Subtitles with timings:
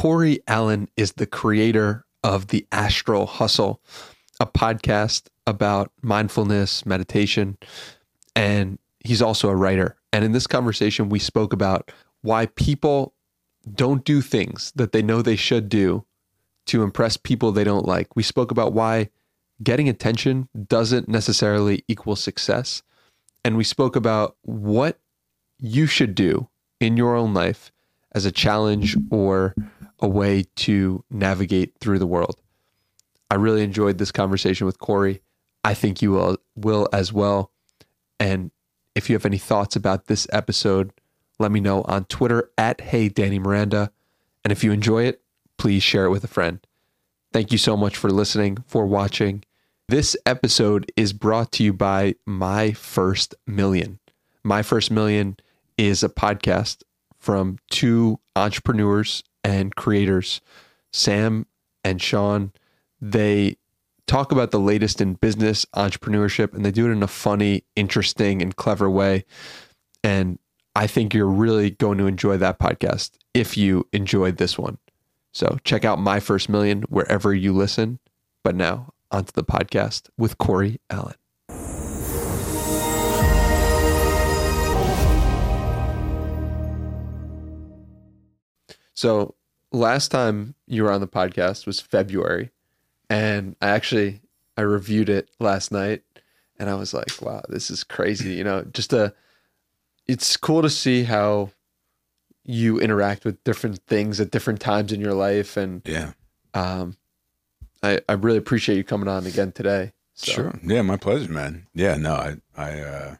[0.00, 3.82] Cory Allen is the creator of the Astral Hustle,
[4.40, 7.58] a podcast about mindfulness, meditation,
[8.34, 9.98] and he's also a writer.
[10.10, 11.92] And in this conversation, we spoke about
[12.22, 13.12] why people
[13.74, 16.06] don't do things that they know they should do
[16.64, 18.16] to impress people they don't like.
[18.16, 19.10] We spoke about why
[19.62, 22.82] getting attention doesn't necessarily equal success.
[23.44, 24.98] And we spoke about what
[25.58, 26.48] you should do
[26.80, 27.70] in your own life
[28.12, 29.54] as a challenge or
[30.00, 32.40] a way to navigate through the world.
[33.30, 35.22] I really enjoyed this conversation with Cory.
[35.62, 37.52] I think you will, will as well.
[38.18, 38.50] And
[38.94, 40.92] if you have any thoughts about this episode,
[41.38, 43.92] let me know on Twitter at Hey Danny Miranda.
[44.44, 45.22] And if you enjoy it,
[45.58, 46.60] please share it with a friend.
[47.32, 49.44] Thank you so much for listening, for watching.
[49.88, 54.00] This episode is brought to you by My First Million.
[54.42, 55.36] My First Million
[55.76, 56.82] is a podcast
[57.18, 60.40] from two entrepreneurs and creators,
[60.92, 61.46] Sam
[61.84, 62.52] and Shaan.
[63.00, 63.56] They
[64.06, 68.42] talk about the latest in business entrepreneurship and they do it in a funny, interesting,
[68.42, 69.24] and clever way.
[70.02, 70.38] And
[70.74, 74.78] I think you're really going to enjoy that podcast if you enjoyed this one.
[75.32, 78.00] So check out My First Million wherever you listen.
[78.42, 81.19] But now onto the podcast with Cory Allen.
[89.00, 89.34] So
[89.72, 92.50] last time you were on the podcast was February,
[93.08, 94.20] and I actually
[94.58, 96.02] I reviewed it last night,
[96.58, 98.34] and I was like, wow, this is crazy.
[98.34, 99.14] You know, just a
[100.06, 101.50] it's cool to see how
[102.44, 106.12] you interact with different things at different times in your life, and Yeah.
[106.52, 106.98] um,
[107.82, 109.94] I I really appreciate you coming on again today.
[110.12, 110.60] So, Sure.
[110.62, 111.68] Yeah, my pleasure, man.
[111.72, 113.16] Yeah, no, I I uh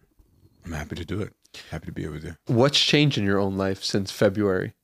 [0.63, 1.33] I'm happy to do it.
[1.71, 2.37] Happy to be here with you.
[2.49, 4.75] What's changed in your own life since February?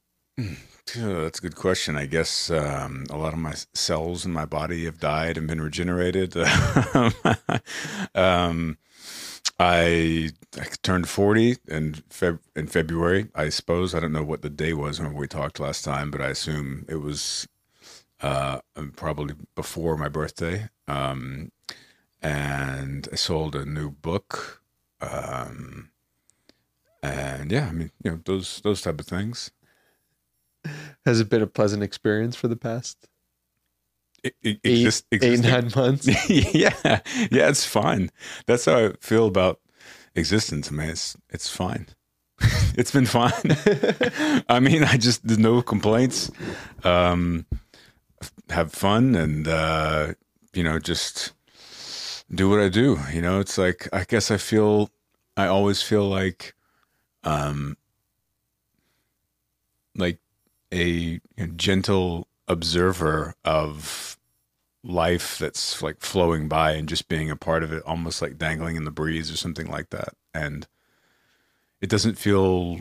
[0.94, 1.96] That's a good question.
[1.96, 5.60] I guess um, a lot of my cells in my body have died and been
[5.60, 6.36] regenerated.
[8.14, 8.78] um,
[9.58, 13.94] I, I turned 40 in, Feb- in February, I suppose.
[13.94, 16.86] I don't know what the day was when we talked last time, but I assume
[16.88, 17.48] it was
[18.22, 18.60] uh,
[18.96, 20.68] probably before my birthday.
[20.88, 21.52] Um,
[22.22, 24.62] and I sold a new book.
[25.00, 25.90] Um,
[27.02, 29.50] and yeah, I mean, you know, those those type of things.
[31.06, 33.08] Has it been a pleasant experience for the past
[34.22, 36.06] It, it, eight, exist- eight nine months?
[36.30, 36.72] yeah,
[37.30, 38.10] yeah, it's fine.
[38.46, 39.60] That's how I feel about
[40.14, 40.70] existence.
[40.70, 41.86] I mean, it's it's fine.
[42.76, 43.32] it's been fine.
[44.48, 46.30] I mean, I just there's no complaints.
[46.84, 47.46] Um,
[48.50, 50.14] have fun and uh,
[50.54, 51.32] you know just
[52.34, 52.98] do what I do.
[53.12, 54.90] You know, it's like I guess I feel
[55.36, 56.54] I always feel like
[57.24, 57.76] um
[59.96, 60.18] like
[60.72, 61.20] a
[61.56, 64.18] gentle observer of
[64.82, 68.76] life that's like flowing by and just being a part of it, almost like dangling
[68.76, 70.10] in the breeze or something like that.
[70.32, 70.66] And
[71.80, 72.78] it doesn't feel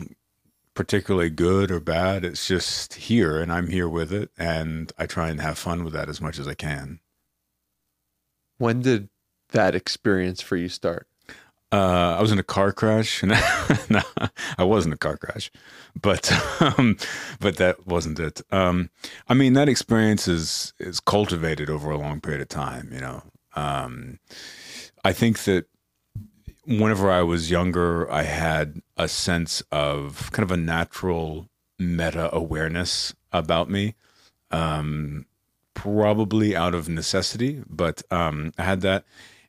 [0.74, 2.24] particularly good or bad.
[2.24, 4.30] It's just here and I'm here with it.
[4.38, 7.00] And I try and have fun with that as much as I can.
[8.58, 9.08] When did
[9.50, 11.08] that experience for you start?
[11.72, 13.32] Uh, I was in a car crash, and
[13.90, 14.02] no,
[14.56, 15.50] I wasn't a car crash,
[16.00, 16.30] but
[16.78, 16.96] um,
[17.40, 18.40] but that wasn't it.
[18.52, 18.90] Um,
[19.28, 22.90] I mean, that experience is is cultivated over a long period of time.
[22.92, 23.22] You know,
[23.54, 24.18] um,
[25.04, 25.66] I think that
[26.66, 33.14] whenever I was younger, I had a sense of kind of a natural meta awareness
[33.32, 33.94] about me,
[34.50, 35.26] um,
[35.74, 39.04] probably out of necessity, but um, I had that.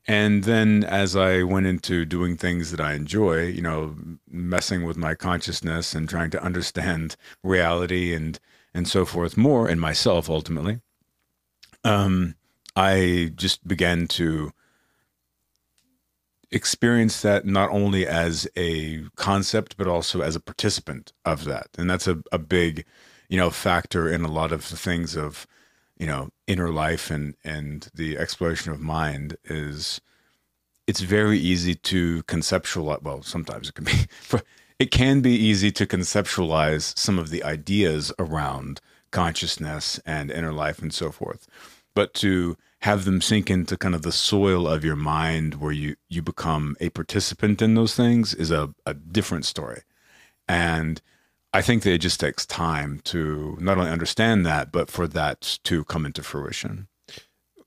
[0.08, 3.96] And then as I went into doing things that I enjoy, you know,
[4.30, 8.40] messing with my consciousness and trying to understand reality and
[8.74, 10.80] and so forth more and myself ultimately,
[11.84, 12.36] um,
[12.76, 14.52] I just began to
[16.52, 21.68] experience that not only as a concept but also as a participant of that.
[21.78, 22.86] And that's a, a big,
[23.30, 25.48] you know, factor in a lot of the things of
[26.00, 30.02] you know inner life and and the exploration of mind is
[30.86, 34.08] it's very easy to conceptualize well sometimes it can be
[34.80, 38.80] it can be easy to conceptualize some of the ideas around
[39.12, 41.48] consciousness and inner life and so forth.
[41.96, 45.96] But to have them sink into kind of the soil of your mind where you
[46.10, 49.82] you become a participant in those things is a, a different story.
[50.48, 51.02] And
[51.54, 55.60] I think that it just takes time to not only understand that, but for that
[55.64, 56.88] to come into fruition.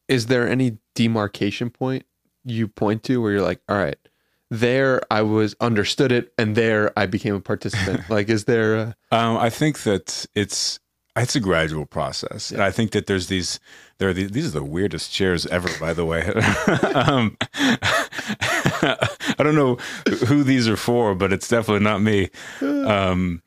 [0.07, 2.05] Is there any demarcation point
[2.45, 3.97] you point to where you're like, all right,
[4.51, 8.03] there I was understood it, and there I became a participant?
[8.11, 8.77] like, is there?
[8.77, 10.81] A, Um, I think that it's.
[11.17, 13.61] it's a gradual process, and I think that there's these.
[13.99, 16.25] There are these, these are the weirdest chairs ever, by the way.
[16.95, 19.77] um, I don't know
[20.27, 22.31] who these are for, but it's definitely not me.
[22.61, 23.43] Um,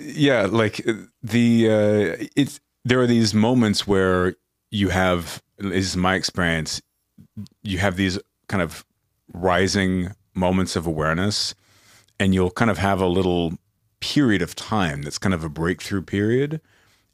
[0.00, 0.84] yeah, like
[1.22, 4.34] the uh, it's there are these moments where
[4.70, 5.42] you have.
[5.58, 6.82] This is my experience.
[7.62, 8.18] You have these
[8.48, 8.84] kind of
[9.32, 11.54] rising moments of awareness,
[12.18, 13.58] and you'll kind of have a little
[14.00, 16.60] period of time that's kind of a breakthrough period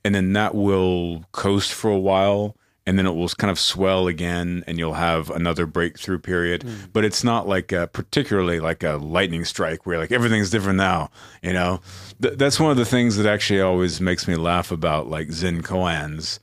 [0.04, 2.56] and then that will coast for a while
[2.88, 6.62] and then it will kind of swell again and you'll have another breakthrough period.
[6.62, 6.92] Mm.
[6.92, 11.10] but it's not like a, particularly like a lightning strike where like everything's different now
[11.42, 11.80] you know?
[12.22, 15.62] Th- that's one of the things that actually always makes me laugh about like zen
[15.62, 16.40] koans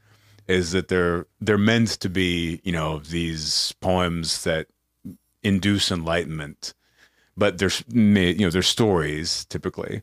[0.47, 4.67] is that they're they're meant to be you know these poems that
[5.43, 6.73] induce enlightenment.
[7.37, 10.01] But there's you know there's stories typically,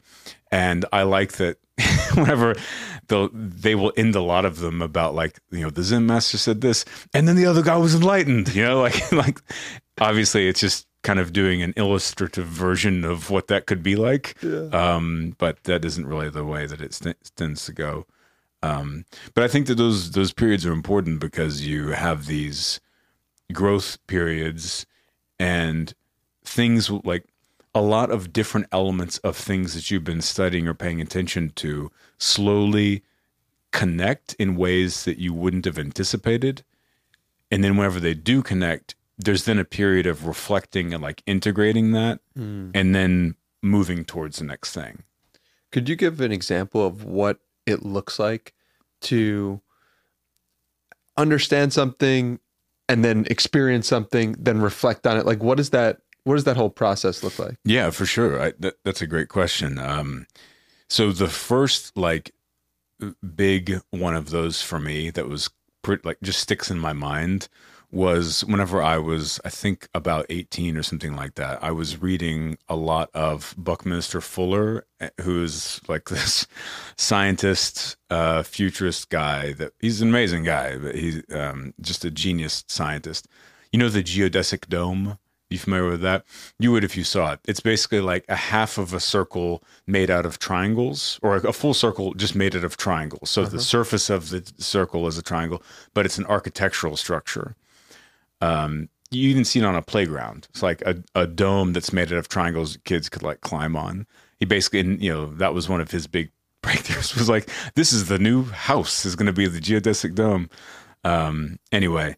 [0.50, 1.58] and I like that
[2.14, 2.54] whenever
[3.08, 6.38] they they will end a lot of them about like you know the Zen master
[6.38, 6.84] said this,
[7.14, 8.54] and then the other guy was enlightened.
[8.54, 9.40] You know, like like
[10.00, 14.36] obviously it's just kind of doing an illustrative version of what that could be like.
[14.42, 14.68] Yeah.
[14.72, 18.06] Um, but that isn't really the way that it st- tends to go.
[18.62, 19.04] Um,
[19.34, 22.80] but I think that those those periods are important because you have these
[23.52, 24.86] growth periods
[25.38, 25.92] and
[26.44, 27.24] things like
[27.74, 31.90] a lot of different elements of things that you've been studying or paying attention to
[32.18, 33.02] slowly
[33.70, 36.62] connect in ways that you wouldn't have anticipated.
[37.50, 41.92] And then whenever they do connect, there's then a period of reflecting and like integrating
[41.92, 42.70] that mm.
[42.74, 45.02] and then moving towards the next thing.
[45.70, 48.52] Could you give an example of what it looks like
[49.02, 49.60] to
[51.16, 52.38] understand something
[52.88, 55.24] and then experience something, then reflect on it?
[55.24, 57.56] Like, what is that what does that whole process look like?
[57.64, 58.40] Yeah, for sure.
[58.40, 59.78] I, that, that's a great question.
[59.78, 60.26] Um,
[60.88, 62.32] so the first like
[63.34, 65.50] big one of those for me that was
[65.82, 67.48] pretty, like just sticks in my mind
[67.90, 72.56] was whenever I was, I think about 18 or something like that, I was reading
[72.66, 76.46] a lot of Buckminster Fuller, eh, who's like this
[76.96, 82.64] scientist, uh, futurist guy that he's an amazing guy, but he's um, just a genius
[82.66, 83.28] scientist.
[83.72, 85.18] You know, the geodesic dome?
[85.52, 86.24] You familiar with that?
[86.58, 87.40] You would if you saw it.
[87.46, 91.74] It's basically like a half of a circle made out of triangles, or a full
[91.74, 93.30] circle just made out of triangles.
[93.30, 93.50] So uh-huh.
[93.50, 95.62] the surface of the circle is a triangle,
[95.94, 97.54] but it's an architectural structure.
[98.40, 100.48] Um, you even see it on a playground.
[100.50, 104.06] It's like a, a dome that's made out of triangles kids could like climb on.
[104.38, 106.30] He basically, and, you know, that was one of his big
[106.62, 107.16] breakthroughs.
[107.16, 109.04] Was like, this is the new house.
[109.04, 110.48] Is going to be the geodesic dome.
[111.04, 112.16] Um, anyway,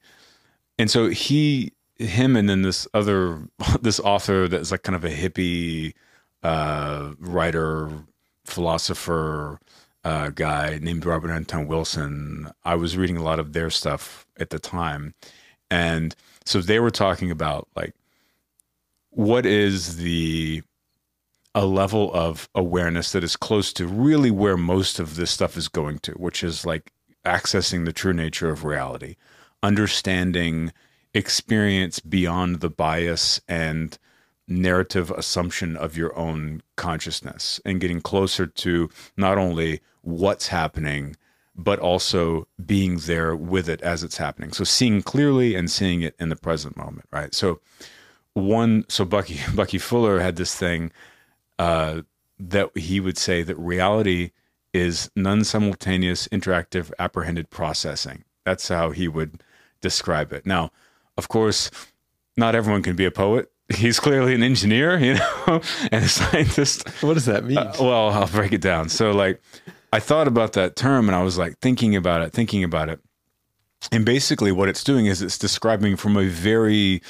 [0.78, 3.48] and so he him and then this other
[3.80, 5.94] this author that's like kind of a hippie
[6.42, 7.90] uh, writer
[8.44, 9.58] philosopher
[10.04, 12.50] uh, guy named Robert Anton Wilson.
[12.64, 15.14] I was reading a lot of their stuff at the time,
[15.70, 16.14] and
[16.44, 17.94] so they were talking about like
[19.10, 20.62] what is the
[21.54, 25.68] a level of awareness that is close to really where most of this stuff is
[25.68, 26.92] going to, which is like
[27.24, 29.14] accessing the true nature of reality,
[29.62, 30.72] understanding
[31.14, 33.98] experience beyond the bias and
[34.46, 41.16] narrative assumption of your own consciousness and getting closer to not only what's happening
[41.56, 44.50] but also being there with it as it's happening.
[44.52, 47.32] So seeing clearly and seeing it in the present moment right?
[47.34, 47.60] So
[48.34, 50.92] one so bucky bucky fuller had this thing
[51.58, 52.02] uh,
[52.38, 54.32] that he would say that reality
[54.72, 58.24] is non-simultaneous interactive apprehended processing.
[58.44, 59.42] That's how he would
[59.80, 60.44] describe it.
[60.44, 60.72] Now
[61.16, 61.70] of course,
[62.36, 63.50] not everyone can be a poet.
[63.74, 65.60] He's clearly an engineer, you know,
[65.92, 66.88] and a scientist.
[67.02, 67.58] What does that mean?
[67.58, 68.88] Uh, well, I'll break it down.
[68.88, 69.40] So, like,
[69.92, 73.00] I thought about that term and I was like thinking about it, thinking about it.
[73.92, 77.02] And basically, what it's doing is it's describing from a very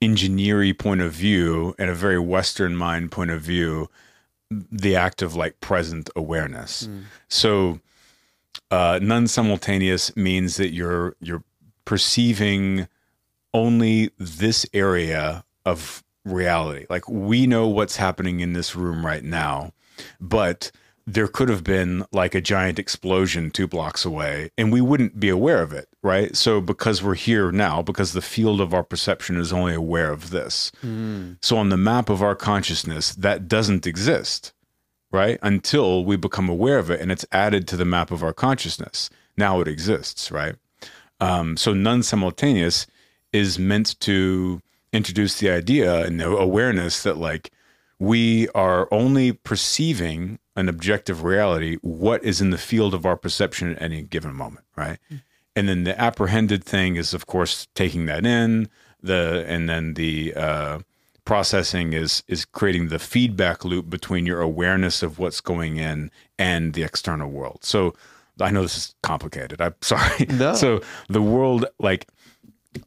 [0.00, 3.88] engineering point of view and a very Western mind point of view
[4.50, 6.86] the act of like present awareness.
[6.86, 7.02] Mm.
[7.28, 7.80] So,
[8.70, 11.42] uh, non simultaneous means that you're you're
[11.84, 12.88] perceiving
[13.54, 16.86] only this area of reality.
[16.88, 19.72] Like we know what's happening in this room right now,
[20.20, 20.70] but
[21.06, 25.30] there could have been like a giant explosion two blocks away and we wouldn't be
[25.30, 26.36] aware of it, right?
[26.36, 30.28] So because we're here now, because the field of our perception is only aware of
[30.28, 30.70] this.
[30.84, 31.38] Mm.
[31.40, 34.52] So on the map of our consciousness, that doesn't exist,
[35.10, 35.38] right?
[35.42, 39.08] Until we become aware of it and it's added to the map of our consciousness.
[39.34, 40.56] Now it exists, right?
[41.20, 42.86] Um, so non simultaneous
[43.32, 44.60] is meant to
[44.92, 47.50] introduce the idea and the awareness that like
[47.98, 53.74] we are only perceiving an objective reality, what is in the field of our perception
[53.74, 54.98] at any given moment, right?
[55.56, 58.68] And then the apprehended thing is, of course, taking that in.
[59.02, 60.78] The and then the uh,
[61.24, 66.74] processing is is creating the feedback loop between your awareness of what's going in and
[66.74, 67.60] the external world.
[67.62, 67.94] So
[68.40, 69.60] I know this is complicated.
[69.60, 70.26] I'm sorry.
[70.28, 70.54] No.
[70.54, 72.08] So the world, like,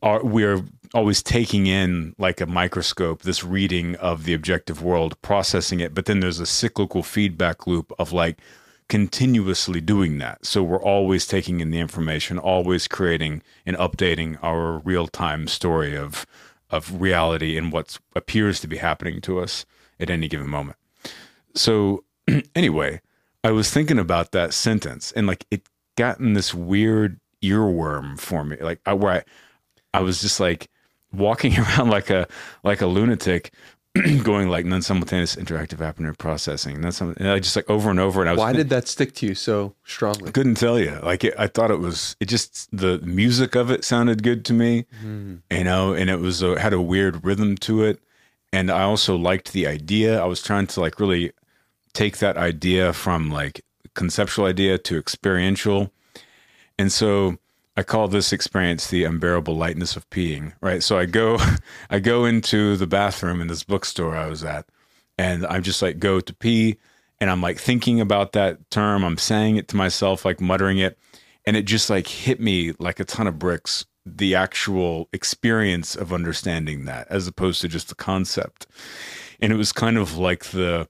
[0.02, 5.80] are we're always taking in like a microscope this reading of the objective world, processing
[5.80, 8.38] it, but then there's a cyclical feedback loop of like
[8.90, 10.46] continuously doing that.
[10.46, 15.96] So we're always taking in the information, always creating and updating our real time story
[15.96, 16.26] of
[16.70, 19.66] of reality and what appears to be happening to us
[20.00, 20.78] at any given moment.
[21.54, 22.04] So
[22.56, 23.02] anyway,
[23.44, 25.68] I was thinking about that sentence and like it
[25.98, 29.24] got in this weird earworm for me, like I, where I,
[29.94, 30.70] I was just like
[31.14, 32.28] walking around like a
[32.64, 33.52] like a lunatic,
[34.24, 36.76] going like non-simultaneous interactive apnea processing.
[36.76, 38.22] And that's something I just like over and over.
[38.22, 40.30] And I was Why did that stick to you so strongly?
[40.30, 40.98] I couldn't tell you.
[41.04, 42.16] Like it, I thought it was.
[42.20, 45.36] It just the music of it sounded good to me, hmm.
[45.50, 48.00] you know, and it was a, had a weird rhythm to it.
[48.54, 50.22] And I also liked the idea.
[50.22, 51.34] I was trying to like really
[51.94, 53.62] take that idea from like
[53.94, 55.92] conceptual idea to experiential,
[56.80, 57.38] and so
[57.78, 60.54] I call this experience the unbearable lightness of peeing.
[60.62, 60.84] Right.
[60.84, 61.38] So I go,
[61.90, 64.66] I go into the bathroom in this bookstore I was at,
[65.18, 66.78] and I'm just like go to pee
[67.22, 69.04] and I'm like thinking about that term.
[69.04, 70.98] I'm saying it to myself, like muttering it.
[71.46, 76.12] And it just like hit me like a ton of bricks, the actual experience of
[76.12, 78.66] understanding that as opposed to just the concept.
[79.40, 80.88] And it was kind of like the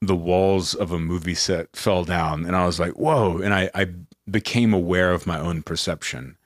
[0.00, 3.38] the walls of a movie set fell down and I was like, whoa.
[3.38, 3.88] And I, I
[4.30, 6.36] became aware of my own perception.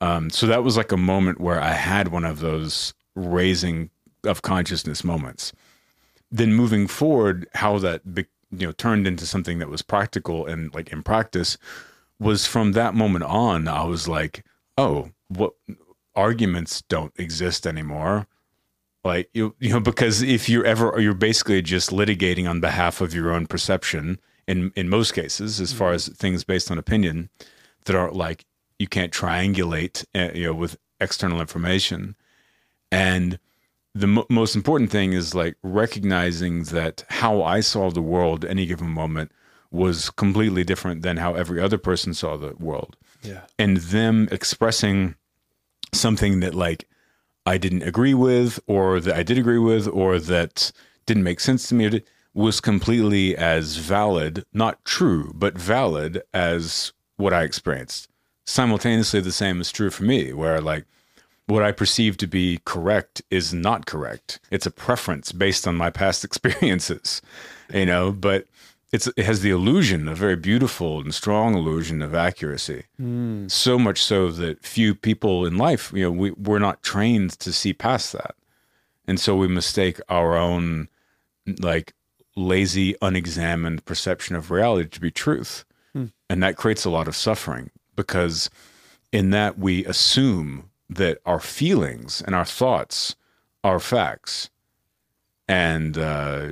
[0.00, 3.90] Um, so that was like a moment where I had one of those raising
[4.24, 5.52] of consciousness moments
[6.30, 10.74] then moving forward, how that be, you know turned into something that was practical and
[10.74, 11.56] like in practice
[12.18, 13.68] was from that moment on.
[13.68, 14.44] I was like,
[14.76, 15.54] oh, what
[16.14, 18.26] arguments don't exist anymore.
[19.04, 23.14] Like you, you know, because if you're ever, you're basically just litigating on behalf of
[23.14, 24.20] your own perception.
[24.50, 27.30] In in most cases, as far as things based on opinion,
[27.84, 28.44] that are like
[28.78, 32.16] you can't triangulate, uh, you know, with external information,
[32.90, 33.38] and
[33.94, 38.66] the mo- most important thing is like recognizing that how I saw the world any
[38.66, 39.32] given moment
[39.70, 42.96] was completely different than how every other person saw the world.
[43.22, 43.42] Yeah.
[43.58, 45.14] And them expressing
[45.92, 46.88] something that like
[47.46, 50.72] I didn't agree with or that I did agree with or that
[51.06, 52.02] didn't make sense to me
[52.34, 58.08] was completely as valid, not true, but valid as what I experienced.
[58.44, 60.84] Simultaneously the same is true for me where like
[61.46, 64.40] what I perceive to be correct is not correct.
[64.50, 67.20] It's a preference based on my past experiences,
[67.72, 68.46] you know, but
[68.92, 72.84] it's it has the illusion, a very beautiful and strong illusion of accuracy.
[72.96, 73.46] Hmm.
[73.48, 77.52] So much so that few people in life, you know, we, we're not trained to
[77.52, 78.34] see past that.
[79.06, 80.88] And so we mistake our own
[81.60, 81.94] like
[82.40, 85.64] lazy, unexamined perception of reality to be truth.
[86.28, 88.50] And that creates a lot of suffering because
[89.12, 93.16] in that we assume that our feelings and our thoughts
[93.62, 94.50] are facts.
[95.48, 96.50] And uh,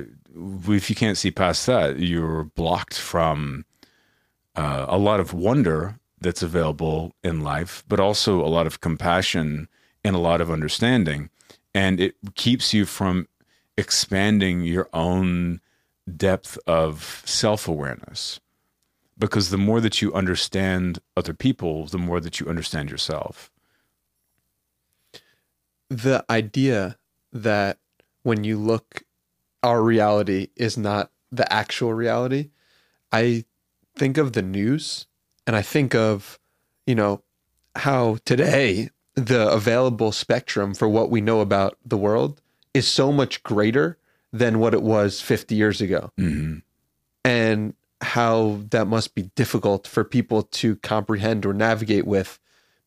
[0.67, 3.65] if you can't see past that, you're blocked from
[4.55, 9.69] uh, a lot of wonder that's available in life, but also a lot of compassion
[10.03, 11.29] and a lot of understanding.
[11.73, 13.27] And it keeps you from
[13.77, 15.61] expanding your own
[16.09, 18.41] depth of self awareness.
[19.17, 23.51] Because the more that you understand other people, the more that you understand yourself.
[25.89, 26.97] the idea
[27.33, 27.79] that
[28.23, 29.03] when you look
[29.63, 32.49] our reality is not the actual reality
[33.11, 33.43] i
[33.95, 35.07] think of the news
[35.47, 36.39] and i think of
[36.87, 37.21] you know
[37.77, 42.41] how today the available spectrum for what we know about the world
[42.73, 43.98] is so much greater
[44.31, 46.57] than what it was 50 years ago Mm-hmm.
[47.25, 52.39] and how that must be difficult for people to comprehend or navigate with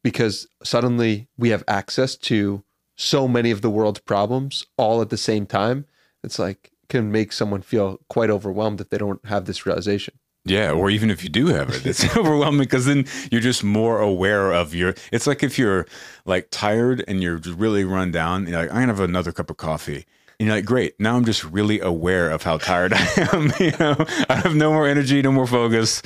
[0.03, 2.63] because suddenly we have access to
[2.97, 5.85] so many of the world's problems all at the same time
[6.25, 10.73] it's like can make someone feel quite overwhelmed if they don't have this realization Yeah,
[10.73, 14.51] or even if you do have it, it's overwhelming because then you're just more aware
[14.53, 14.95] of your.
[15.13, 15.87] It's like if you're
[16.27, 18.47] like tired and you're really run down.
[18.49, 20.05] You're like, I'm gonna have another cup of coffee.
[20.43, 20.99] And you're like, great.
[20.99, 23.53] Now I'm just really aware of how tired I am.
[23.61, 23.95] you know,
[24.29, 26.03] I have no more energy, no more focus.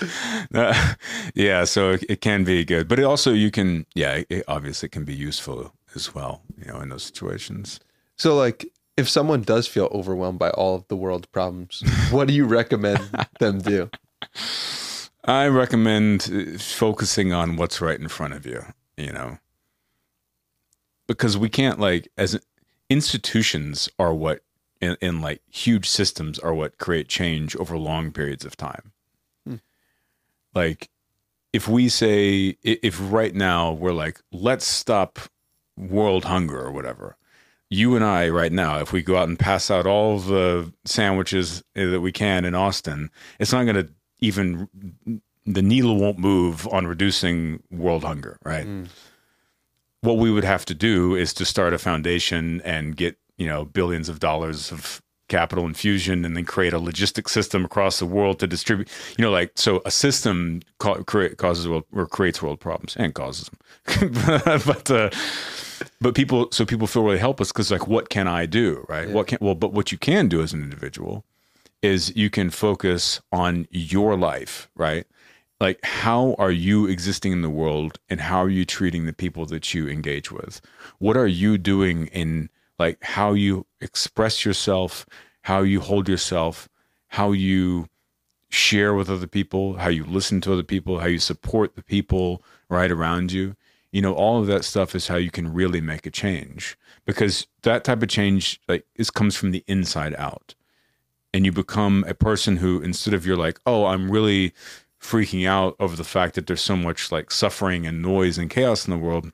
[0.54, 0.92] Uh,
[1.34, 3.86] yeah, so it, it can be good, but it also you can.
[3.94, 6.42] Yeah, it obviously can be useful as well.
[6.58, 7.80] You know, in those situations.
[8.16, 8.66] so like
[8.98, 13.08] if someone does feel overwhelmed by all of the world's problems, what do you recommend
[13.40, 13.88] them do?
[15.24, 18.66] I recommend uh, focusing on what's right in front of you,
[18.98, 19.38] you know.
[21.06, 22.38] Because we can't like as
[22.88, 24.40] institutions are what
[24.80, 28.92] in, in like huge systems are what create change over long periods of time.
[29.46, 29.56] Hmm.
[30.54, 30.90] Like
[31.52, 35.18] if we say if right now we're like let's stop
[35.76, 37.16] world hunger or whatever
[37.68, 41.62] you and I right now, if we go out and pass out all the sandwiches
[41.74, 43.88] that we can in Austin, it's not going to
[44.20, 44.68] even
[45.44, 48.66] the needle won't move on reducing world hunger, right?
[48.66, 48.88] Mm.
[50.06, 53.64] What we would have to do is to start a foundation and get you know
[53.64, 58.38] billions of dollars of capital infusion and then create a logistic system across the world
[58.38, 62.94] to distribute you know like so a system ca- causes world or creates world problems
[62.96, 64.12] and causes them
[64.66, 65.10] but uh,
[66.00, 69.08] but people so people feel really helpless because like what can i do right?
[69.08, 69.14] Yeah.
[69.14, 71.24] what can well but what you can do as an individual
[71.82, 75.06] is you can focus on your life right
[75.60, 79.46] like how are you existing in the world and how are you treating the people
[79.46, 80.60] that you engage with?
[80.98, 85.06] What are you doing in like how you express yourself
[85.42, 86.68] how you hold yourself
[87.08, 87.88] how you
[88.50, 92.42] share with other people how you listen to other people how you support the people
[92.68, 93.56] right around you?
[93.92, 97.46] You know all of that stuff is how you can really make a change because
[97.62, 100.54] that type of change like is comes from the inside out.
[101.32, 104.52] And you become a person who instead of you're like oh i'm really
[105.00, 108.86] freaking out over the fact that there's so much like suffering and noise and chaos
[108.86, 109.30] in the world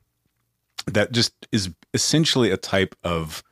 [0.85, 3.43] that just is essentially a type of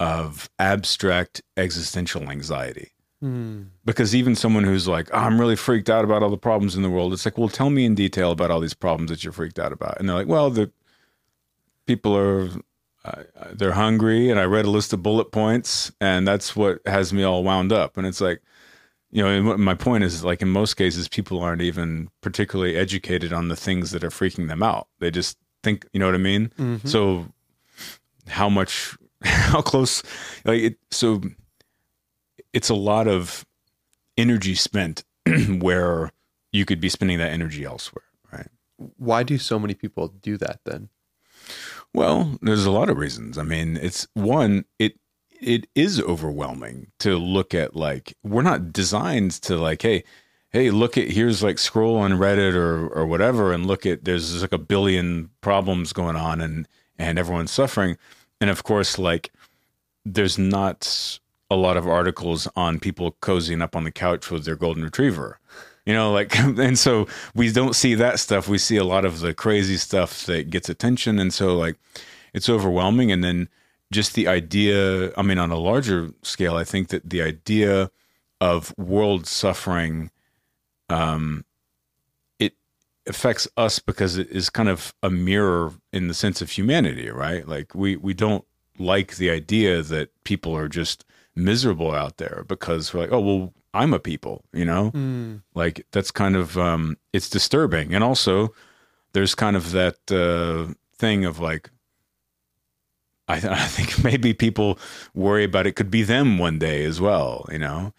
[0.00, 3.68] of abstract existential anxiety Mm.
[3.86, 6.82] Because even someone who's like, oh, I'm really freaked out about all the problems in
[6.82, 9.32] the world, it's like, well, tell me in detail about all these problems that you're
[9.32, 9.98] freaked out about.
[9.98, 10.70] And they're like, well, the
[11.86, 12.50] people are
[13.04, 13.22] uh,
[13.52, 17.22] they're hungry, and I read a list of bullet points, and that's what has me
[17.22, 17.96] all wound up.
[17.96, 18.40] And it's like,
[19.14, 23.46] you know, my point is like in most cases, people aren't even particularly educated on
[23.46, 24.88] the things that are freaking them out.
[24.98, 26.50] They just think, you know what I mean?
[26.58, 26.88] Mm-hmm.
[26.88, 27.26] So,
[28.26, 30.02] how much, how close,
[30.44, 31.22] like it, so
[32.52, 33.46] it's a lot of
[34.18, 35.04] energy spent
[35.60, 36.10] where
[36.50, 38.48] you could be spending that energy elsewhere, right?
[38.96, 40.88] Why do so many people do that then?
[41.92, 43.38] Well, there's a lot of reasons.
[43.38, 44.98] I mean, it's one, it
[45.44, 50.04] it is overwhelming to look at like we're not designed to like, hey,
[50.50, 54.42] hey, look at here's like scroll on Reddit or or whatever and look at there's
[54.42, 56.66] like a billion problems going on and
[56.98, 57.96] and everyone's suffering.
[58.40, 59.32] And of course, like
[60.04, 61.18] there's not
[61.50, 65.38] a lot of articles on people cozying up on the couch with their golden retriever.
[65.86, 68.48] You know, like, and so we don't see that stuff.
[68.48, 71.18] We see a lot of the crazy stuff that gets attention.
[71.18, 71.76] And so, like,
[72.32, 73.12] it's overwhelming.
[73.12, 73.48] And then
[73.94, 77.90] just the idea, I mean, on a larger scale, I think that the idea
[78.40, 80.10] of world suffering,
[80.90, 81.44] um,
[82.38, 82.54] it
[83.06, 87.48] affects us because it is kind of a mirror in the sense of humanity, right?
[87.48, 88.44] Like, we, we don't
[88.78, 91.04] like the idea that people are just
[91.36, 95.42] miserable out there because we're like, oh well, I'm a people, you know, mm.
[95.54, 98.54] like that's kind of um, it's disturbing, and also
[99.12, 101.70] there's kind of that uh, thing of like.
[103.28, 104.78] I, th- I think maybe people
[105.14, 107.92] worry about it could be them one day as well, you know.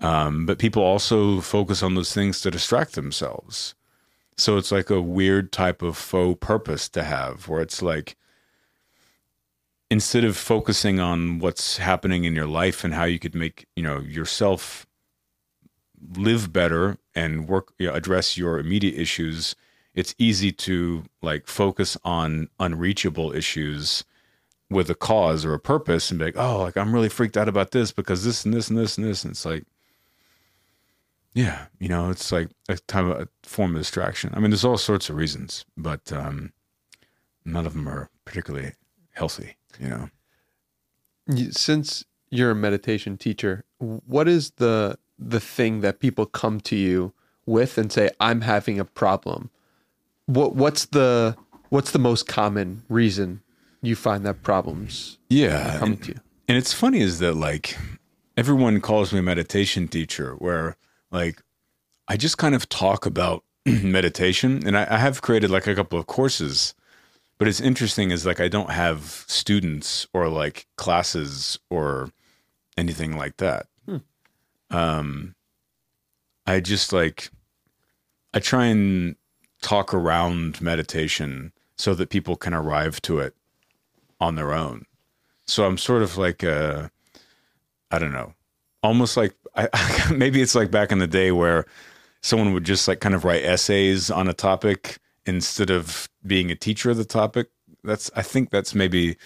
[0.00, 3.74] Um, but people also focus on those things to distract themselves.
[4.36, 8.16] So it's like a weird type of faux purpose to have, where it's like
[9.92, 13.82] instead of focusing on what's happening in your life and how you could make you
[13.82, 14.86] know yourself
[16.16, 19.54] live better and work you know, address your immediate issues
[19.94, 24.02] it's easy to like focus on unreachable issues
[24.72, 27.48] with a cause or a purpose and be like oh like i'm really freaked out
[27.48, 29.24] about this because this and this and this and this.
[29.24, 29.64] And it's like
[31.34, 34.32] yeah you know it's like a type of a form of distraction.
[34.34, 36.52] I mean there's all sorts of reasons but um
[37.44, 38.72] none of them are particularly
[39.12, 40.10] healthy you know?
[41.50, 47.12] Since you're a meditation teacher what is the the thing that people come to you
[47.46, 49.50] with and say i'm having a problem
[50.26, 51.36] what what's the
[51.68, 53.40] what's the most common reason
[53.82, 57.76] you find that problems yeah come to you and it's funny is that like
[58.36, 60.76] everyone calls me a meditation teacher where
[61.10, 61.42] like
[62.08, 65.98] i just kind of talk about meditation and I, I have created like a couple
[65.98, 66.74] of courses
[67.42, 72.10] but it's interesting is like I don't have students or like classes or
[72.76, 73.66] anything like that.
[73.84, 73.96] Hmm.
[74.70, 75.34] Um,
[76.46, 77.32] I just like
[78.32, 79.16] I try and
[79.60, 83.34] talk around meditation so that people can arrive to it
[84.22, 84.86] on their own.
[85.46, 86.88] So I'm sort of like uh
[87.90, 88.32] I don't know,
[88.82, 89.68] almost like I,
[90.14, 91.66] maybe it's like back in the day where
[92.22, 96.54] someone would just like kind of write essays on a topic instead of being a
[96.56, 97.48] teacher of the topic.
[97.84, 99.16] That's I think that's maybe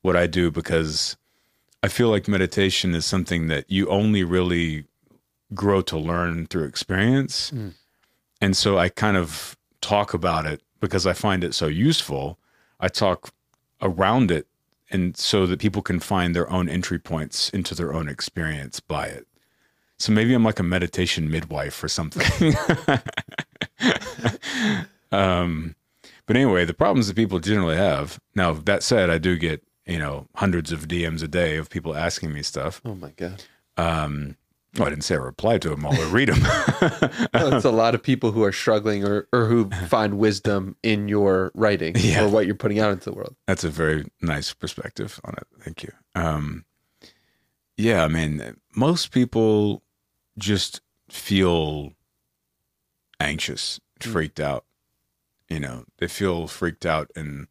[0.00, 1.16] what I do because
[1.82, 4.86] I feel like meditation is something that you only really
[5.54, 7.50] grow to learn through experience.
[7.50, 7.74] Mm.
[8.40, 12.38] And so I kind of talk about it because I find it so useful.
[12.80, 13.30] I talk
[13.80, 14.46] around it
[14.90, 19.06] and so that people can find their own entry points into their own experience by
[19.06, 19.26] it.
[19.98, 22.54] So maybe I'm like a meditation midwife or something.
[25.12, 25.74] um,
[26.26, 28.20] but anyway, the problems that people generally have.
[28.34, 31.96] Now, that said, I do get you know hundreds of DMs a day of people
[31.96, 32.80] asking me stuff.
[32.84, 33.42] Oh my god.
[33.76, 34.36] Um,
[34.78, 36.40] well, I didn't say I reply to them all or read them.
[37.34, 41.08] Well, it's a lot of people who are struggling or, or who find wisdom in
[41.08, 42.24] your writing Yeah.
[42.24, 43.36] or what you're putting out into the world.
[43.46, 45.46] That's a very nice perspective on it.
[45.60, 45.90] Thank you.
[46.14, 46.64] Um,
[47.76, 49.82] yeah, I mean, most people
[50.38, 51.92] just feel
[53.20, 54.64] anxious, freaked out.
[55.48, 57.48] You know, they feel freaked out and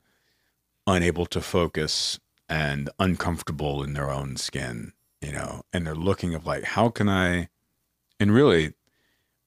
[0.86, 6.45] unable to focus and uncomfortable in their own skin, you know, and they're looking of
[6.45, 7.49] like, how can I,
[8.19, 8.73] and really,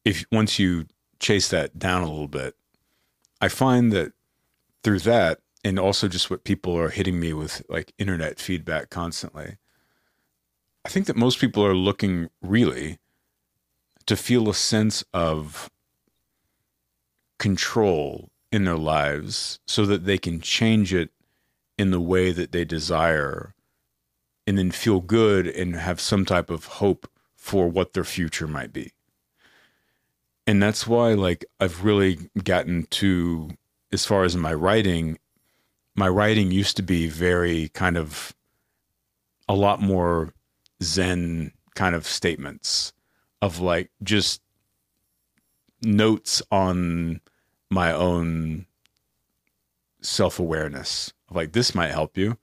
[0.04, 0.86] if once you
[1.18, 2.54] chase that down a little bit,
[3.40, 4.12] I find that
[4.82, 9.58] through that, and also just what people are hitting me with like internet feedback constantly.
[10.84, 12.98] I think that most people are looking really
[14.06, 15.70] to feel a sense of
[17.38, 21.10] control in their lives so that they can change it
[21.78, 23.54] in the way that they desire
[24.50, 28.72] and then feel good and have some type of hope for what their future might
[28.72, 28.90] be.
[30.44, 33.50] And that's why like I've really gotten to
[33.92, 35.20] as far as my writing
[35.94, 38.34] my writing used to be very kind of
[39.48, 40.34] a lot more
[40.82, 42.92] zen kind of statements
[43.40, 44.42] of like just
[45.80, 47.20] notes on
[47.70, 48.66] my own
[50.00, 52.36] self-awareness of like this might help you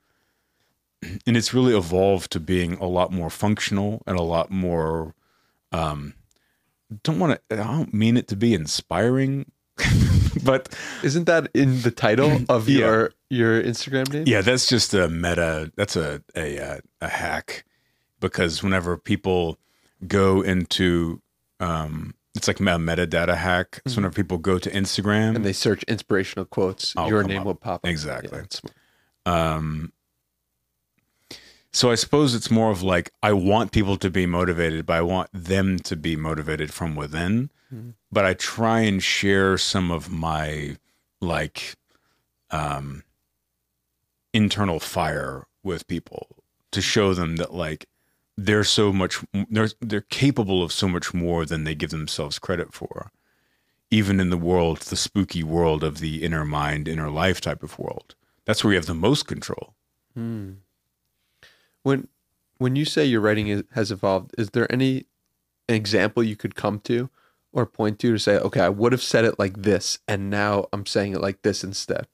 [1.25, 5.13] and it's really evolved to being a lot more functional and a lot more
[5.71, 6.13] um
[7.03, 9.45] don't want to i don't mean it to be inspiring
[10.43, 12.77] but Isn't that in the title of Yeah.
[12.79, 14.23] your your Instagram name?
[14.25, 15.71] Yeah, that's just a meta.
[15.75, 17.63] That's a a uh, a hack
[18.19, 19.59] because whenever people
[20.07, 21.21] go into,
[21.59, 23.81] um, it's like a metadata hack.
[23.87, 27.45] So whenever people go to Instagram, And they search inspirational quotes, I'll your name up.
[27.45, 27.85] will pop up.
[27.85, 28.41] Exactly.
[29.25, 29.91] Yeah, um,
[31.71, 35.01] so I suppose it's more of like I want people to be motivated, but I
[35.01, 37.49] want them to be motivated from within.
[37.73, 37.93] Mhm.
[38.11, 40.77] But I try and share some of my
[41.21, 41.75] like
[42.51, 43.03] um,
[44.33, 47.87] internal fire with people to show them that like
[48.37, 52.73] they're so much they're they're capable of so much more than they give themselves credit
[52.73, 53.11] for.
[53.89, 57.79] Even in the world, the spooky world of the inner mind, inner life type of
[57.79, 58.15] world.
[58.45, 59.73] That's where you have the most control.
[60.13, 60.53] Hmm.
[61.87, 62.09] When
[62.57, 65.05] when you say your writing is, has evolved, is there any
[65.69, 67.09] example you could come to
[67.53, 70.65] or point to to say, okay, I would have said it like this, and now
[70.73, 72.07] I'm saying it like this instead?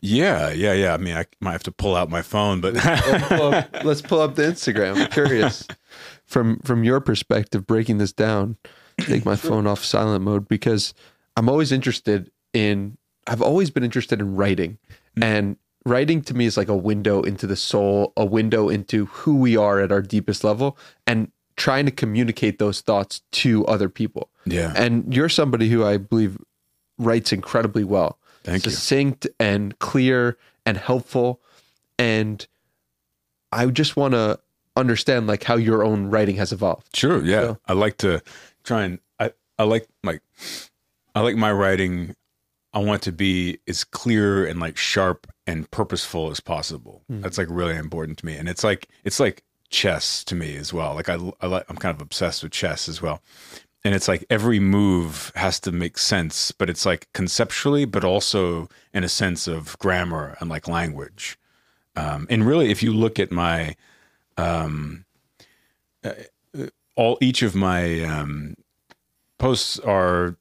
[0.00, 0.92] Yeah, yeah, yeah.
[0.92, 4.02] I mean, I might have to pull out my phone, but let's, pull up, let's
[4.02, 4.96] pull up the Instagram.
[4.96, 5.68] I'm curious
[6.24, 8.56] from from your perspective, breaking this down.
[8.98, 10.94] Take my phone off silent mode because
[11.36, 12.98] I'm always interested in.
[13.28, 14.78] I've always been interested in writing,
[15.16, 15.22] mm.
[15.22, 19.36] and writing to me is like a window into the soul, a window into who
[19.36, 24.28] we are at our deepest level, and trying to communicate those thoughts to other people.
[24.44, 26.36] yeah, And you're somebody who I believe
[26.98, 28.70] writes incredibly well thank you.
[28.70, 31.40] succinct and clear and helpful
[31.98, 32.46] and
[33.52, 34.38] i just want to
[34.76, 37.40] understand like how your own writing has evolved Sure, yeah.
[37.42, 38.22] So- I like to
[38.64, 40.22] try and I I like like
[41.14, 42.14] I like my writing.
[42.74, 47.02] I want to be as clear and like sharp and purposeful as possible.
[47.10, 47.22] Mhm.
[47.22, 50.72] That's like really important to me, and it's like it's like chess to me as
[50.72, 50.94] well.
[50.94, 53.22] Like I, I like I'm kind of obsessed with chess as well,
[53.84, 58.68] and it's like every move has to make sense, but it's like conceptually, but also
[58.92, 61.38] in a sense of grammar and like language.
[61.94, 63.74] Um, and really, if you look at my
[64.36, 65.04] um,
[66.94, 68.54] all each of my um,
[69.38, 70.36] posts are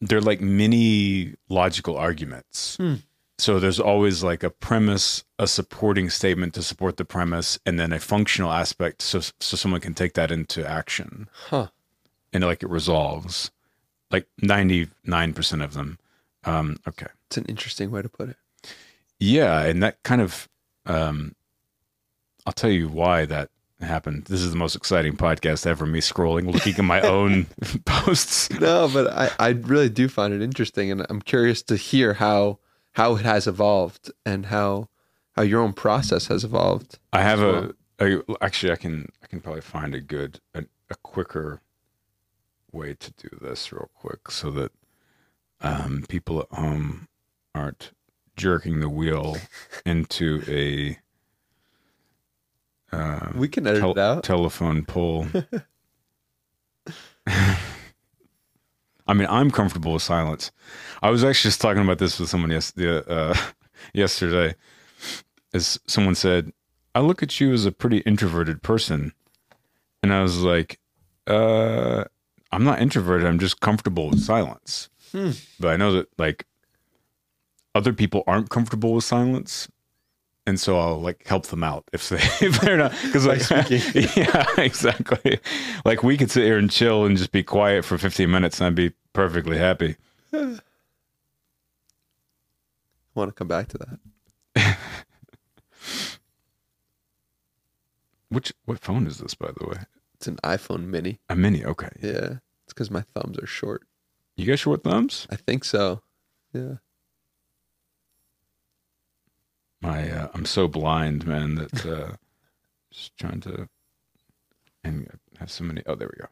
[0.00, 2.76] they're like mini logical arguments.
[2.76, 2.94] Hmm.
[3.38, 7.92] So there's always like a premise, a supporting statement to support the premise, and then
[7.92, 11.68] a functional aspect, so so someone can take that into action, huh
[12.32, 13.50] and like it resolves,
[14.10, 15.98] like ninety nine percent of them.
[16.44, 18.36] Um, okay, it's an interesting way to put it
[19.18, 20.48] yeah, and that kind of
[20.84, 21.34] um,
[22.46, 24.24] I'll tell you why that happened.
[24.24, 25.86] This is the most exciting podcast ever.
[25.86, 27.46] Me scrolling, looking at my own
[27.84, 28.50] posts.
[28.50, 32.58] No, but I, I really do find it interesting, and I'm curious to hear how
[32.96, 34.88] how it has evolved and how
[35.36, 36.98] how your own process has evolved.
[37.12, 40.64] I have as a, a actually I can I can probably find a good a,
[40.90, 41.60] a quicker
[42.72, 44.72] way to do this real quick so that
[45.60, 47.08] um, people at home
[47.54, 47.92] aren't
[48.36, 49.36] jerking the wheel
[49.86, 50.98] into a
[52.94, 54.24] uh, We can edit tel- it out.
[54.24, 55.26] telephone pole.
[59.06, 60.50] I mean, I'm comfortable with silence.
[61.02, 63.36] I was actually just talking about this with someone yes, the, uh,
[63.94, 64.54] yesterday.
[65.54, 66.52] As someone said,
[66.94, 69.12] I look at you as a pretty introverted person.
[70.02, 70.80] And I was like,
[71.26, 72.04] uh,
[72.52, 73.26] I'm not introverted.
[73.26, 74.88] I'm just comfortable with silence.
[75.12, 75.30] Hmm.
[75.60, 76.46] But I know that, like,
[77.74, 79.68] other people aren't comfortable with silence.
[80.46, 84.08] And so I'll like help them out if they if they're not because like speaking.
[84.16, 85.40] yeah exactly
[85.84, 88.68] like we could sit here and chill and just be quiet for 15 minutes and
[88.68, 89.96] I'd be perfectly happy.
[90.32, 90.58] I
[93.14, 93.78] want to come back to
[94.54, 94.78] that.
[98.28, 99.78] Which what phone is this by the way?
[100.14, 101.18] It's an iPhone Mini.
[101.28, 101.64] A mini.
[101.64, 101.90] Okay.
[102.00, 103.82] Yeah, it's because my thumbs are short.
[104.36, 105.26] You got short thumbs?
[105.30, 106.02] I think so.
[106.52, 106.74] Yeah.
[109.86, 112.16] My uh, I'm so blind, man, that uh
[112.92, 113.68] just trying to
[114.82, 116.28] and I have so many oh there we go.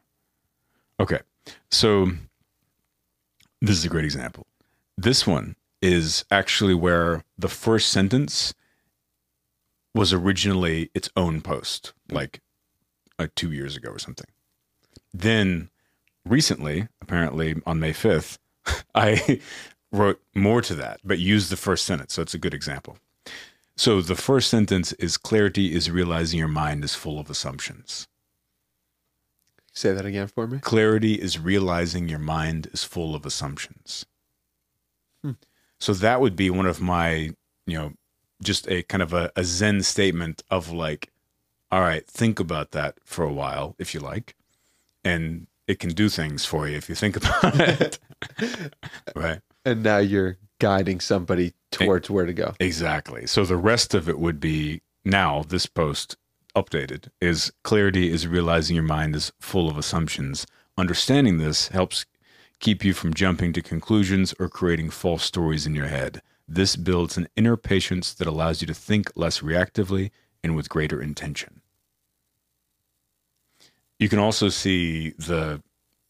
[0.99, 1.21] Okay.
[1.71, 2.11] So
[3.61, 4.45] this is a great example.
[4.97, 8.53] This one is actually where the first sentence
[9.93, 12.41] was originally its own post, like
[13.17, 14.27] uh, two years ago or something.
[15.13, 15.69] Then
[16.25, 18.37] recently, apparently on May 5th,
[18.95, 19.39] I
[19.93, 22.13] wrote more to that, but used the first sentence.
[22.13, 22.97] So it's a good example.
[23.77, 28.07] So the first sentence is clarity is realizing your mind is full of assumptions.
[29.73, 30.59] Say that again for me.
[30.59, 34.05] Clarity is realizing your mind is full of assumptions.
[35.21, 35.31] Hmm.
[35.79, 37.31] So that would be one of my,
[37.67, 37.93] you know,
[38.41, 41.11] just a kind of a, a Zen statement of like,
[41.71, 44.35] all right, think about that for a while if you like.
[45.03, 47.99] And it can do things for you if you think about it.
[49.15, 49.41] right.
[49.65, 52.53] And now you're guiding somebody towards where to go.
[52.59, 53.27] Exactly.
[53.27, 56.17] So the rest of it would be now this post
[56.55, 60.47] updated is clarity is realizing your mind is full of assumptions.
[60.77, 62.05] Understanding this helps
[62.59, 66.21] keep you from jumping to conclusions or creating false stories in your head.
[66.47, 70.11] This builds an inner patience that allows you to think less reactively
[70.43, 71.61] and with greater intention.
[73.99, 75.61] You can also see the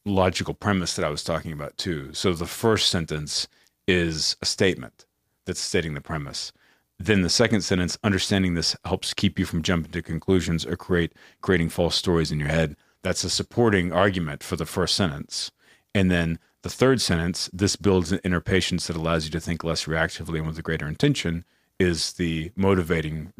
[0.05, 2.13] logical premise that I was talking about too.
[2.13, 3.47] So the first sentence
[3.87, 5.05] is a statement
[5.45, 6.51] that's stating the premise.
[6.97, 11.13] Then the second sentence, understanding this helps keep you from jumping to conclusions or create
[11.41, 12.75] creating false stories in your head.
[13.03, 15.51] That's a supporting argument for the first sentence.
[15.93, 19.63] And then the third sentence, this builds an inner patience that allows you to think
[19.63, 21.45] less reactively and with a greater intention,
[21.79, 23.33] is the motivating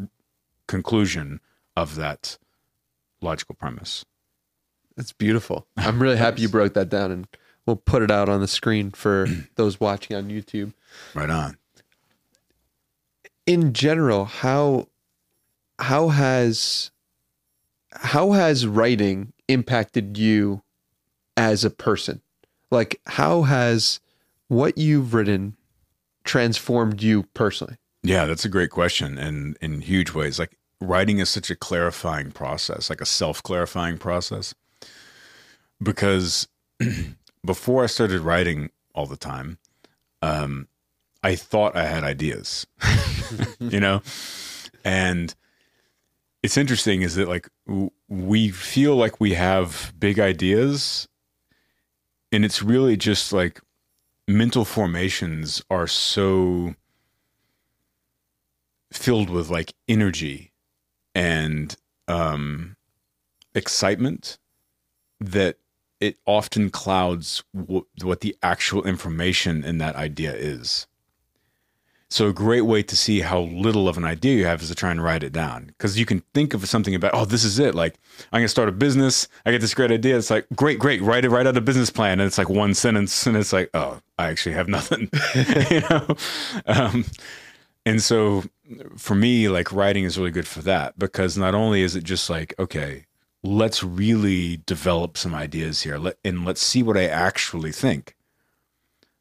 [0.67, 1.39] conclusion
[1.75, 2.37] of that
[3.21, 4.05] logical premise.
[4.95, 5.65] That's beautiful.
[5.77, 7.27] I'm really happy you broke that down and
[7.65, 10.73] we'll put it out on the screen for those watching on YouTube.
[11.13, 11.57] Right on.
[13.45, 14.87] In general, how
[15.79, 16.91] how has
[17.91, 20.63] how has writing impacted you
[21.37, 22.21] as a person?
[22.71, 23.99] Like how has
[24.47, 25.55] what you've written
[26.23, 27.77] transformed you personally?
[28.03, 30.37] Yeah, that's a great question, and in huge ways.
[30.37, 34.53] Like writing is such a clarifying process, like a self-clarifying process.
[35.81, 36.47] Because
[37.45, 39.57] before I started writing all the time,
[40.21, 40.67] um,
[41.25, 42.67] I thought I had ideas,
[43.59, 44.03] you know,
[44.83, 45.33] and
[46.43, 51.07] it's interesting is that like w- we feel like we have big ideas,
[52.31, 53.59] and it's really just like
[54.27, 56.75] mental formations are so
[58.93, 60.51] filled with like energy
[61.15, 61.75] and
[62.07, 62.75] um
[63.55, 64.37] excitement
[65.19, 65.57] that
[65.99, 70.85] it often clouds w- what the actual information in that idea is
[72.09, 74.75] so a great way to see how little of an idea you have is to
[74.75, 75.65] try and write it down.
[75.65, 77.73] Because you can think of something about oh this is it.
[77.73, 77.95] Like
[78.31, 79.27] i'm to start a business.
[79.45, 80.17] I get this great idea.
[80.17, 81.01] It's like great great.
[81.01, 82.19] Write it write out a business plan.
[82.19, 85.09] And it's like one sentence and it's like oh i actually have nothing.
[85.69, 86.15] You know?
[86.67, 87.05] Um,
[87.85, 88.43] and so
[88.97, 92.29] for me like writing is really good for that because not only is it just
[92.29, 93.05] like okay
[93.43, 95.99] let's really develop some ideas here.
[95.99, 98.14] Let, and let's see what i actually think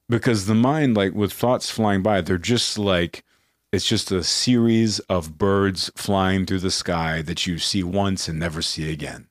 [0.09, 3.25] because the mind like with thoughts flying by they're just like
[3.75, 8.39] It's just a series of birds flying through the sky that you see once and
[8.39, 9.27] never see again.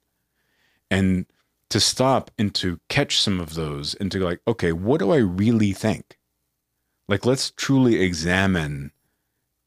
[0.92, 1.28] And
[1.70, 5.12] to stop and to catch some of those and to go like, okay, what do
[5.12, 6.20] I really think?
[7.08, 8.92] Like, let's truly examine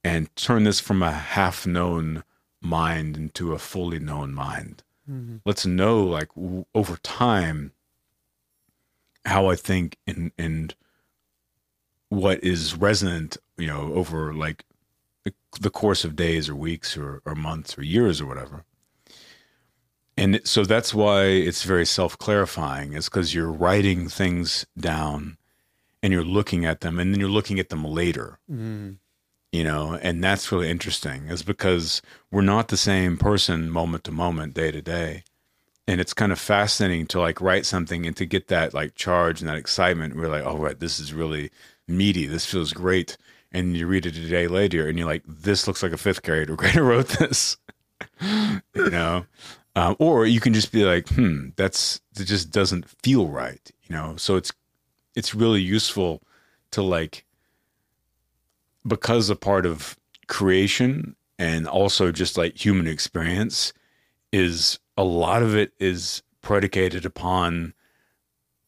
[0.04, 2.22] and turn this from a half known
[2.60, 4.82] mind into a fully known mind.
[5.10, 5.36] Mm-hmm.
[5.46, 7.72] Let's know, like, w- over time,
[9.24, 10.74] how I think and, and
[12.08, 14.64] what is resonant, you know, over like
[15.60, 18.64] the, course of days or weeks or, or months or years or whatever.
[20.16, 25.36] And so that's why it's very self clarifying, is because you're writing things down
[26.02, 28.38] and you're looking at them and then you're looking at them later.
[28.50, 28.96] Mm.
[29.52, 34.12] You know, and that's really interesting, is because we're not the same person moment to
[34.12, 35.24] moment, day to day.
[35.88, 39.40] And it's kind of fascinating to like write something and to get that like charge
[39.40, 40.16] and that excitement.
[40.16, 41.50] We're like, oh, right, this is really
[41.88, 42.26] meaty.
[42.26, 43.16] This feels great.
[43.52, 46.22] And you read it a day later and you're like, this looks like a fifth
[46.22, 47.56] grader wrote this.
[48.20, 49.24] you know?
[49.76, 53.94] Um, or you can just be like, hmm, that's it just doesn't feel right, you
[53.94, 54.16] know.
[54.16, 54.50] So it's
[55.14, 56.22] it's really useful
[56.70, 57.26] to like
[58.86, 63.74] because a part of creation and also just like human experience
[64.32, 67.74] is a lot of it is predicated upon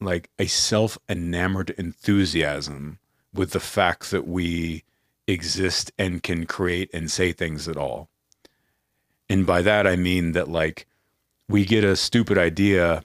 [0.00, 2.98] like a self enamored enthusiasm
[3.34, 4.84] with the fact that we
[5.26, 8.08] exist and can create and say things at all.
[9.28, 10.86] And by that, I mean that like
[11.48, 13.02] we get a stupid idea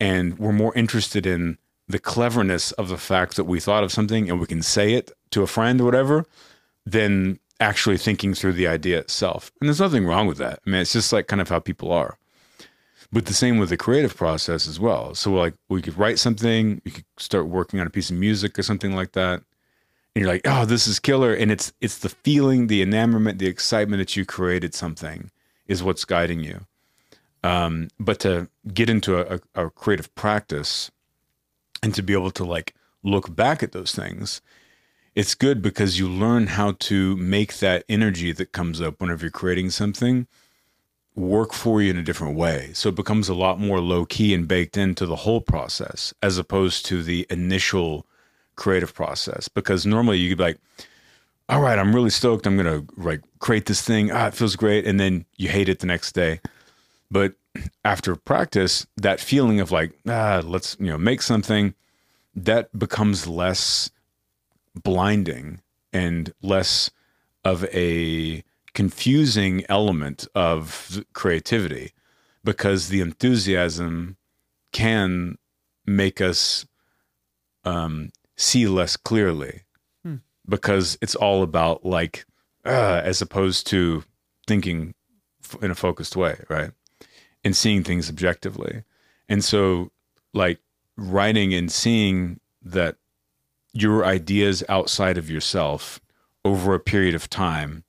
[0.00, 4.30] and we're more interested in the cleverness of the fact that we thought of something
[4.30, 6.26] and we can say it to a friend or whatever
[6.84, 9.50] than actually thinking through the idea itself.
[9.60, 10.60] And there's nothing wrong with that.
[10.66, 12.18] I mean, it's just like kind of how people are.
[13.10, 15.14] But the same with the creative process as well.
[15.14, 18.58] So like we could write something, we could start working on a piece of music
[18.58, 19.42] or something like that.
[20.18, 21.32] And you're like, oh, this is killer.
[21.32, 25.30] And it's it's the feeling, the enamorment, the excitement that you created something
[25.68, 26.66] is what's guiding you.
[27.44, 30.90] Um, but to get into a, a creative practice
[31.84, 34.42] and to be able to like look back at those things,
[35.14, 39.30] it's good because you learn how to make that energy that comes up whenever you're
[39.30, 40.26] creating something
[41.14, 42.72] work for you in a different way.
[42.74, 46.38] So it becomes a lot more low key and baked into the whole process as
[46.38, 48.04] opposed to the initial
[48.58, 49.48] creative process.
[49.48, 50.58] Because normally you could be like,
[51.48, 52.46] all right, I'm really stoked.
[52.46, 54.10] I'm to like create this thing.
[54.12, 54.86] Ah, it feels great.
[54.86, 56.40] And then you hate it the next day.
[57.10, 57.34] But
[57.84, 61.74] after practice, that feeling of like, ah, let's, you know, make something
[62.34, 63.90] that becomes less
[64.74, 65.60] blinding
[65.92, 66.90] and less
[67.44, 68.44] of a
[68.74, 71.92] confusing element of creativity
[72.44, 74.16] because the enthusiasm
[74.72, 75.36] can
[75.86, 76.66] make us
[77.64, 79.64] um, see less clearly
[80.02, 80.16] hmm.
[80.48, 82.24] because it's all about like
[82.64, 84.02] uh, as opposed to
[84.46, 84.94] thinking
[85.60, 86.70] in a focused way right
[87.44, 88.84] and seeing things objectively.
[89.28, 89.90] And so,
[90.34, 90.60] like,
[90.96, 92.96] writing and seeing that
[93.72, 96.00] your ideas outside of yourself
[96.44, 97.84] over a period of time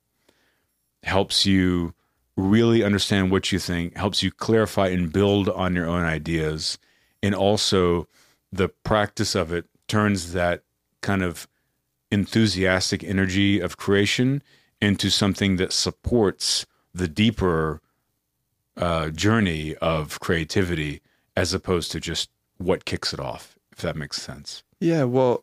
[1.02, 1.94] helps you
[2.36, 6.78] really understand what you think, helps you clarify and build on your own ideas.
[7.22, 8.06] And also,
[8.52, 10.62] the practice of it turns that
[11.00, 11.48] kind of
[12.12, 14.40] enthusiastic energy of creation
[14.80, 17.80] into something that supports the deeper
[18.76, 21.00] uh, journey of creativity
[21.36, 24.62] as opposed to just what kicks it off, if that makes sense.
[24.78, 25.04] Yeah.
[25.04, 25.42] Well,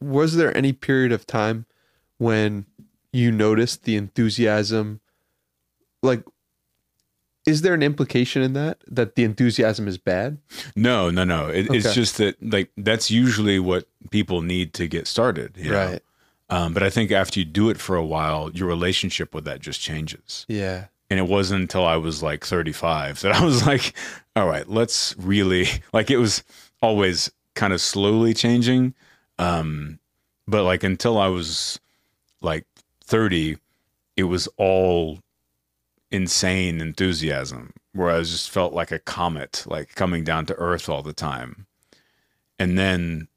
[0.00, 1.66] was there any period of time
[2.18, 2.66] when
[3.12, 5.00] you noticed the enthusiasm?
[6.00, 6.22] Like,
[7.50, 10.38] is there an implication in that that the enthusiasm is bad?
[10.76, 11.48] No, no, no.
[11.48, 11.78] It, okay.
[11.78, 15.56] It's just that like that's usually what people need to get started.
[15.56, 15.86] You know?
[15.86, 16.02] Right.
[16.48, 19.60] Um, but I think after you do it for a while, your relationship with that
[19.60, 20.46] just changes.
[20.48, 20.86] Yeah.
[21.08, 23.94] And it wasn't until I was like 35 that I was like,
[24.34, 26.42] all right, let's really, like, it was
[26.82, 28.94] always kind of slowly changing.
[29.38, 30.00] Um,
[30.48, 31.78] but like until I was
[32.42, 32.66] like
[33.04, 33.56] 30,
[34.16, 35.20] it was all
[36.10, 41.02] insane enthusiasm where I just felt like a comet, like coming down to earth all
[41.02, 41.66] the time.
[42.58, 43.28] And then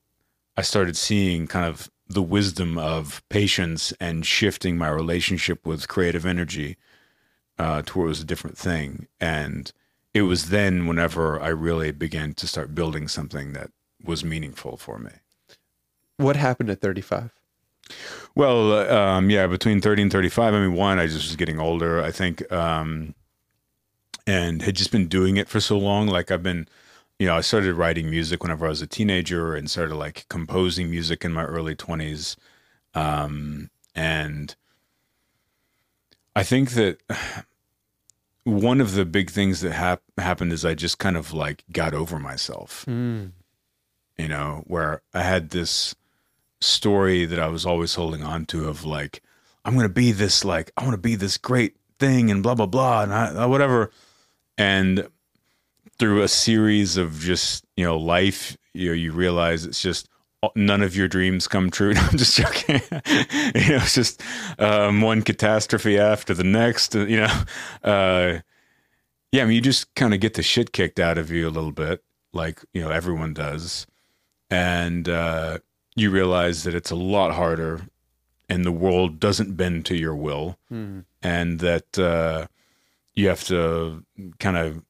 [0.57, 6.25] I started seeing kind of the wisdom of patience and shifting my relationship with creative
[6.25, 6.77] energy
[7.57, 9.07] uh, to where it was a different thing.
[9.19, 9.71] And
[10.13, 13.71] it was then whenever I really began to start building something that
[14.03, 15.11] was meaningful for me.
[16.17, 17.31] What happened at 35?
[18.35, 20.53] Well, uh, um, yeah, between 30 and 35.
[20.53, 23.13] I mean, one, I just was getting older, I think, um,
[24.25, 26.07] and had just been doing it for so long.
[26.07, 26.67] Like, I've been,
[27.19, 30.89] you know, I started writing music whenever I was a teenager and started like composing
[30.89, 32.35] music in my early 20s.
[32.95, 34.55] Um, and
[36.35, 36.99] I think that
[38.43, 41.93] one of the big things that hap- happened is I just kind of like got
[41.93, 43.31] over myself, Mm.
[44.17, 45.95] you know, where I had this
[46.63, 49.21] story that I was always holding on to of like,
[49.65, 52.55] I'm going to be this, like, I want to be this great thing and blah,
[52.55, 53.91] blah, blah, and I, whatever.
[54.57, 55.07] And
[55.99, 60.09] through a series of just, you know, life, you know, you realize it's just,
[60.55, 61.93] none of your dreams come true.
[61.97, 62.81] I'm just joking.
[63.55, 64.21] you know, it's just
[64.59, 66.95] um, one catastrophe after the next.
[66.95, 67.43] uh, You know,
[67.83, 68.39] uh,
[69.31, 69.43] yeah.
[69.43, 71.71] I mean, you just kind of get the shit kicked out of you a little
[71.71, 72.03] bit,
[72.33, 73.87] like you know everyone does,
[74.49, 75.59] and uh,
[75.95, 77.81] you realize that it's a lot harder,
[78.49, 81.05] and the world doesn't bend to your will, Mm.
[81.21, 82.47] and that uh,
[83.13, 84.03] you have to
[84.39, 84.83] kind of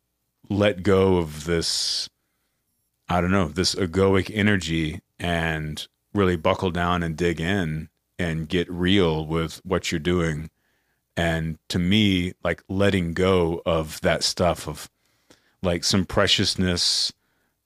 [0.50, 2.10] let go of this.
[3.10, 8.70] I don't know this egoic energy and really buckle down and dig in and get
[8.72, 10.50] real with what you're doing.
[11.18, 14.90] And to me, like letting go of that stuff of
[15.62, 17.12] like some preciousness,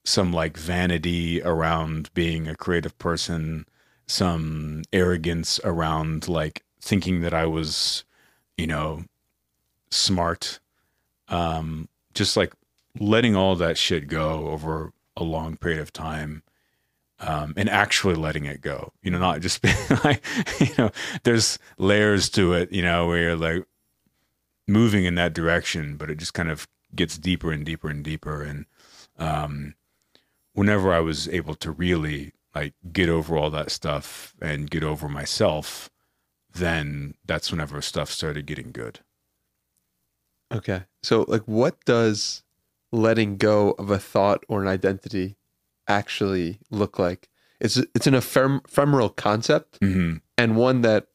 [0.04, 3.66] some like vanity around being a creative person,
[4.06, 8.04] some arrogance around like thinking that I was,
[8.56, 9.04] you know,
[9.90, 10.60] smart.
[11.28, 12.52] Um, just like
[12.98, 16.42] letting all that shit go over a long period of time
[17.20, 18.92] um, and actually letting it go.
[19.02, 20.24] You know, not just being like,
[20.60, 20.90] you know,
[21.24, 23.64] there's layers to it, you know, where you're like
[24.66, 28.42] moving in that direction, but it just kind of gets deeper and deeper and deeper.
[28.42, 28.66] And
[29.18, 29.74] um,
[30.58, 35.08] whenever I was able to really like get over all that stuff and get over
[35.08, 35.88] myself,
[36.52, 38.98] then that's whenever stuff started getting good.
[40.52, 40.82] Okay.
[41.04, 42.42] So, like, what does
[42.90, 45.36] letting go of a thought or an identity
[45.86, 47.28] actually look like?
[47.60, 51.08] It's it's an ephem- ephemeral concept hmm and one that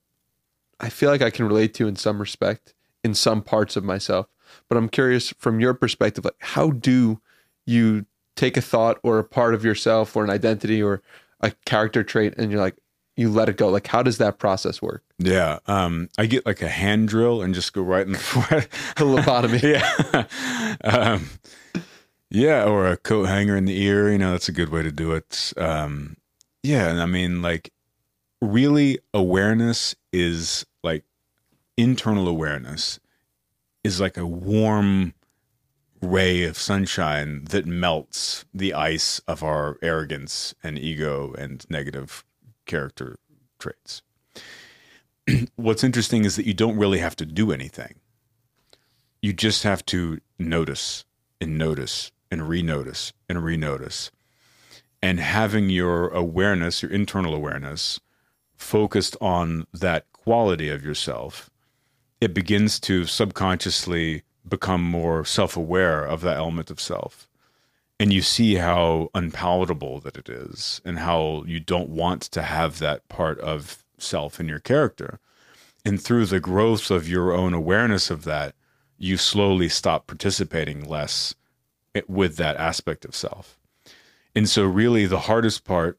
[0.79, 2.73] I feel like I can relate to in some respect
[3.03, 4.27] in some parts of myself.
[4.69, 7.19] But I'm curious from your perspective, like, how do
[7.65, 8.05] you
[8.36, 11.01] take a thought or a part of yourself or an identity or
[11.41, 12.75] a character trait and you're like,
[13.15, 13.69] you let it go?
[13.69, 15.03] Like, how does that process work?
[15.19, 15.59] Yeah.
[15.67, 18.67] Um, I get like a hand drill and just go right in the forehead.
[18.97, 19.61] A lobotomy.
[20.84, 20.84] yeah.
[20.84, 21.29] um,
[22.31, 24.11] yeah, or a coat hanger in the ear.
[24.11, 25.53] You know, that's a good way to do it.
[25.57, 26.17] Um,
[26.63, 27.71] yeah, and I mean, like,
[28.41, 31.03] really, awareness is like
[31.77, 32.99] internal awareness
[33.84, 35.13] is like a warm
[36.04, 42.24] ray of sunshine that melts the ice of our arrogance and ego and negative
[42.66, 43.18] character
[43.60, 44.01] traits.
[45.56, 47.95] What's interesting is that you don't really have to do anything.
[49.22, 51.06] You just have to notice
[51.39, 54.12] and notice and renotice and renotice.
[55.01, 57.99] And having your awareness, your internal awareness,
[58.56, 61.49] focused on that quality of yourself,
[62.22, 64.24] it begins to subconsciously
[64.54, 67.28] become more self aware of that element of self.
[67.99, 72.78] And you see how unpalatable that it is and how you don't want to have
[72.78, 75.20] that part of self in your character.
[75.84, 78.54] And through the growth of your own awareness of that,
[78.99, 81.34] you slowly stop participating less
[82.08, 83.58] with that aspect of self.
[84.36, 85.97] And so really the hardest part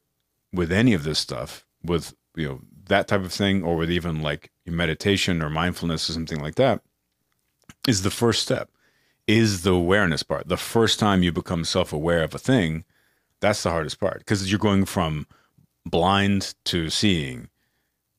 [0.52, 4.22] with any of this stuff, with you know, that type of thing, or with even
[4.22, 6.82] like meditation or mindfulness or something like that,
[7.86, 8.70] is the first step,
[9.26, 10.48] is the awareness part.
[10.48, 12.84] The first time you become self-aware of a thing,
[13.40, 14.18] that's the hardest part.
[14.18, 15.26] Because you're going from
[15.84, 17.48] blind to seeing,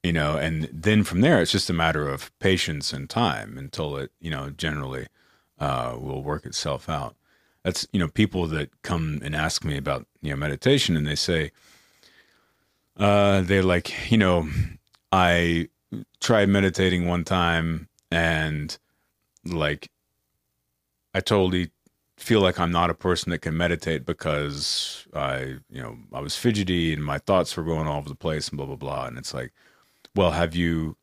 [0.03, 3.97] you know, and then from there it's just a matter of patience and time until
[3.97, 5.07] it, you know, generally
[5.59, 7.15] uh, will work itself out
[7.65, 11.15] that's you know people that come and ask me about you know meditation and they
[11.15, 11.51] say
[12.97, 14.47] uh they're like you know
[15.11, 15.67] i
[16.21, 18.77] tried meditating one time and
[19.45, 19.89] like
[21.13, 21.71] i totally
[22.17, 26.35] feel like i'm not a person that can meditate because i you know i was
[26.35, 29.17] fidgety and my thoughts were going all over the place and blah blah blah and
[29.17, 29.51] it's like
[30.15, 30.97] well have you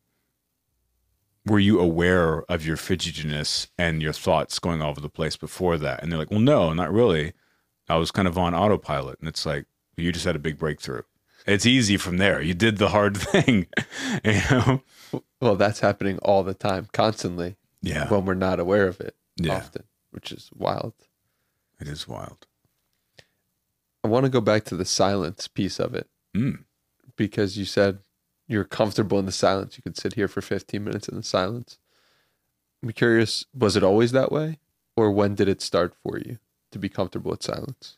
[1.45, 5.77] were you aware of your fidgetiness and your thoughts going all over the place before
[5.77, 6.01] that?
[6.01, 7.33] And they're like, well, no, not really.
[7.89, 9.19] I was kind of on autopilot.
[9.19, 9.65] And it's like,
[9.97, 11.01] you just had a big breakthrough.
[11.45, 12.41] It's easy from there.
[12.41, 13.67] You did the hard thing,
[14.23, 14.81] you know?
[15.41, 18.07] Well, that's happening all the time, constantly, Yeah.
[18.09, 19.57] when we're not aware of it Yeah.
[19.57, 20.93] often, which is wild.
[21.79, 22.47] It is wild.
[24.03, 26.63] I want to go back to the silence piece of it Mm.
[27.15, 27.99] because you said
[28.47, 29.77] you're comfortable in the silence.
[29.77, 31.77] You could sit here for 15 minutes in the silence.
[32.81, 34.59] I'm curious, was it always that way?
[34.95, 36.39] Or when did it start for you
[36.71, 37.97] to be comfortable with silence?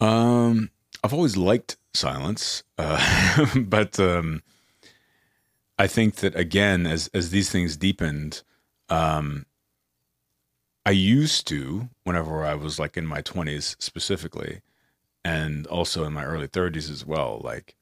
[0.00, 0.70] Um,
[1.02, 4.42] I've always liked silence, uh, but um,
[5.78, 8.42] I think that again, as as these things deepened,
[8.88, 9.46] um,
[10.86, 14.60] I used to, whenever I was like in my 20s specifically,
[15.24, 17.74] and also in my early 30s as well, like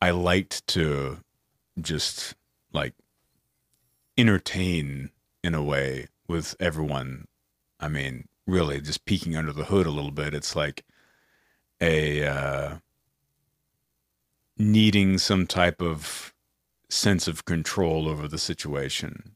[0.00, 1.18] I liked to
[1.80, 2.34] just
[2.72, 2.94] like
[4.16, 5.10] entertain
[5.42, 7.26] in a way with everyone.
[7.80, 10.34] I mean, really just peeking under the hood a little bit.
[10.34, 10.84] It's like
[11.80, 12.74] a uh,
[14.56, 16.32] needing some type of
[16.88, 19.33] sense of control over the situation.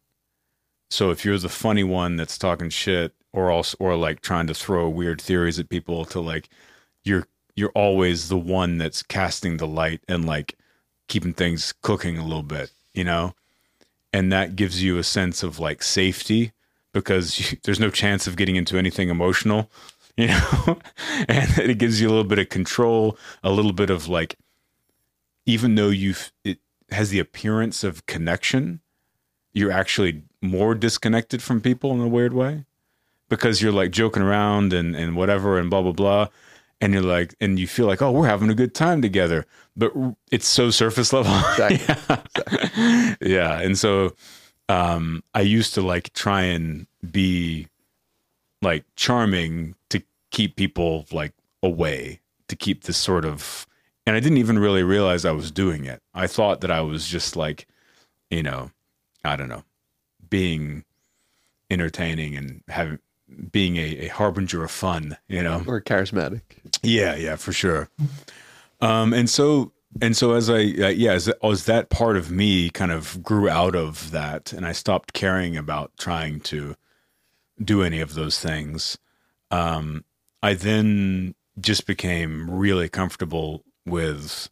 [0.91, 4.55] So if you're the funny one that's talking shit or also or like trying to
[4.55, 6.49] throw weird theories at people to like
[7.05, 10.57] you're you're always the one that's casting the light and like
[11.09, 13.35] keeping things cooking a little bit, you know?
[14.13, 16.53] And that gives you a sense of like safety
[16.93, 19.71] because you, there's no chance of getting into anything emotional,
[20.17, 20.79] you know?
[21.29, 24.37] and it gives you a little bit of control, a little bit of like
[25.45, 26.59] even though you've it
[26.91, 28.81] has the appearance of connection,
[29.59, 32.65] you're actually more disconnected from people in a weird way
[33.29, 36.29] because you're like joking around and, and whatever and blah, blah, blah.
[36.81, 39.47] And you're like, and you feel like, oh, we're having a good time together.
[39.77, 39.93] But
[40.31, 41.33] it's so surface level.
[41.51, 42.17] Exactly.
[42.77, 43.15] yeah.
[43.21, 43.61] yeah.
[43.61, 44.15] And so
[44.69, 47.67] um, I used to like try and be
[48.63, 51.33] like charming to keep people like
[51.65, 53.67] away, to keep this sort of,
[54.07, 56.01] and I didn't even really realize I was doing it.
[56.15, 57.67] I thought that I was just like,
[58.31, 58.71] you know,
[59.25, 59.65] I don't know,
[60.29, 60.85] being
[61.71, 62.99] entertaining and having
[63.51, 65.63] being a, a harbinger of fun, you know.
[65.67, 66.43] Or charismatic.
[66.83, 67.91] Yeah, yeah, for sure.
[68.81, 72.71] Um, and so and so as I uh, yeah as, as that part of me
[72.71, 76.77] kind of grew out of that, and I stopped caring about trying to
[77.63, 78.99] do any of those things.
[79.51, 80.05] Um,
[80.43, 84.49] I then just became really comfortable with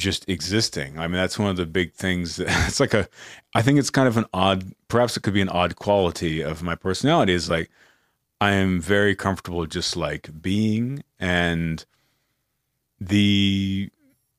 [0.00, 0.98] just existing.
[0.98, 2.36] I mean, that's one of the big things.
[2.36, 3.08] That, it's like a,
[3.54, 6.62] I think it's kind of an odd, perhaps it could be an odd quality of
[6.62, 7.70] my personality is like,
[8.40, 11.84] I am very comfortable just like being and
[12.98, 13.90] the,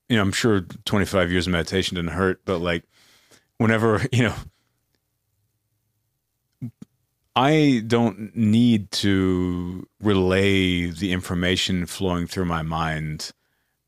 [0.10, 2.84] you know, I'm sure 25 years of meditation didn't hurt, but like
[3.58, 4.36] whenever, you know,
[7.36, 13.32] I don't need to relay the information flowing through my mind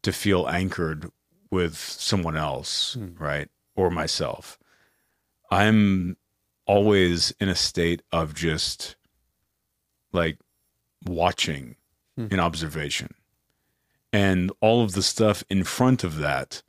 [0.04, 1.10] to feel anchored
[1.54, 3.16] with someone else, Hmm.
[3.18, 3.50] right?
[3.76, 4.58] Or myself.
[5.52, 6.18] I'm
[6.66, 8.96] always in a state of just
[10.12, 10.38] like
[11.06, 11.76] watching
[12.18, 12.28] Hmm.
[12.32, 13.14] in observation.
[14.12, 16.62] And all of the stuff in front of that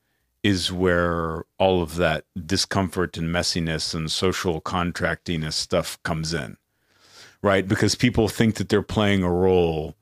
[0.42, 6.56] is where all of that discomfort and messiness and social contractiness stuff comes in,
[7.42, 7.66] right?
[7.68, 9.96] Because people think that they're playing a role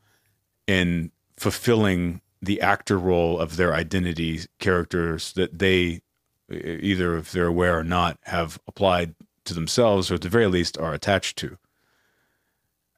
[0.67, 6.03] in fulfilling the actor role of their identity characters that they
[6.51, 9.15] either if they're aware or not have applied
[9.45, 11.57] to themselves or at the very least are attached to.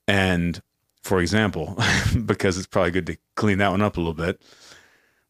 [0.09, 0.61] And
[1.05, 1.79] for example
[2.25, 4.41] because it's probably good to clean that one up a little bit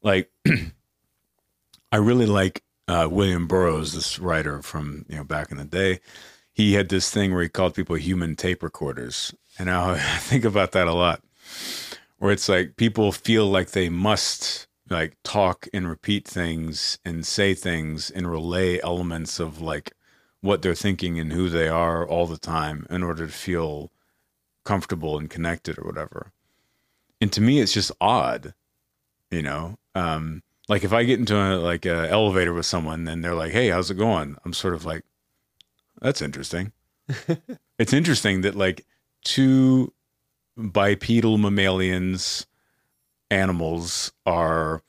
[0.02, 0.30] like
[1.92, 6.00] i really like uh, william burroughs this writer from you know back in the day.
[6.52, 9.34] He had this thing where he called people human tape recorders.
[9.58, 11.22] And i think about that a lot
[12.24, 17.52] where it's like people feel like they must like talk and repeat things and say
[17.52, 19.92] things and relay elements of like
[20.40, 23.92] what they're thinking and who they are all the time in order to feel
[24.64, 26.32] comfortable and connected or whatever.
[27.20, 28.54] And to me, it's just odd,
[29.30, 29.76] you know.
[29.94, 33.52] Um, like if I get into a like a elevator with someone and they're like,
[33.52, 35.04] "Hey, how's it going?" I'm sort of like,
[36.00, 36.72] "That's interesting."
[37.78, 38.86] it's interesting that like
[39.24, 39.92] two
[40.56, 42.46] bipedal mammalians
[43.30, 44.82] animals are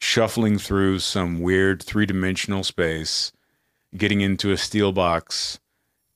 [0.00, 3.32] shuffling through some weird three-dimensional space
[3.96, 5.58] getting into a steel box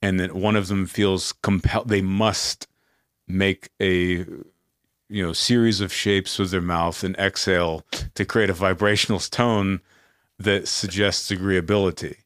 [0.01, 2.67] and that one of them feels compelled they must
[3.27, 4.25] make a
[5.09, 7.83] you know series of shapes with their mouth and exhale
[8.15, 9.81] to create a vibrational tone
[10.39, 12.17] that suggests agreeability.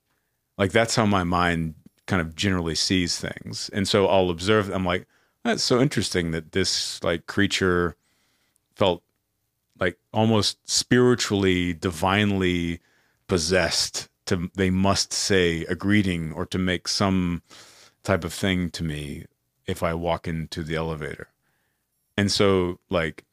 [0.57, 1.75] Like that's how my mind
[2.07, 3.69] kind of generally sees things.
[3.73, 5.07] And so i'll observe i'm like
[5.43, 7.95] that's so interesting that this like creature
[8.75, 9.03] felt
[9.79, 12.79] like almost spiritually divinely
[13.27, 17.41] possessed to they must say a greeting or to make some
[18.03, 19.25] type of thing to me
[19.65, 21.29] if i walk into the elevator.
[22.17, 23.23] And so like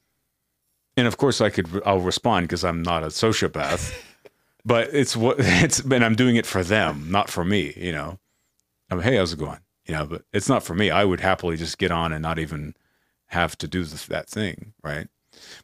[0.96, 3.94] and of course i could i'll respond because i'm not a sociopath
[4.64, 8.18] but it's what it's and i'm doing it for them not for me you know?
[8.90, 10.90] I'm, hey how's it going you know but it's not for me.
[10.90, 12.74] I would happily just get on and not even
[13.26, 15.08] have to do that thing right?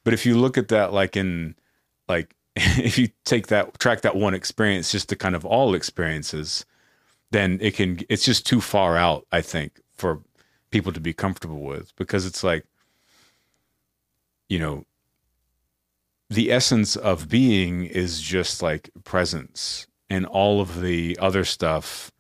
[0.05, 1.57] But if you look at that like in
[2.09, 6.65] like if you take that track that one experience just to kind of all experiences
[7.31, 10.21] then it can it's just too far out i think for
[10.71, 12.67] people to be comfortable with because it's like
[14.49, 14.85] you know
[16.29, 22.13] the essence of being is just like presence and all of the other stuff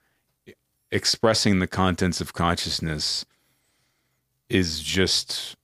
[0.93, 3.25] expressing the contents of consciousness
[4.49, 5.57] is just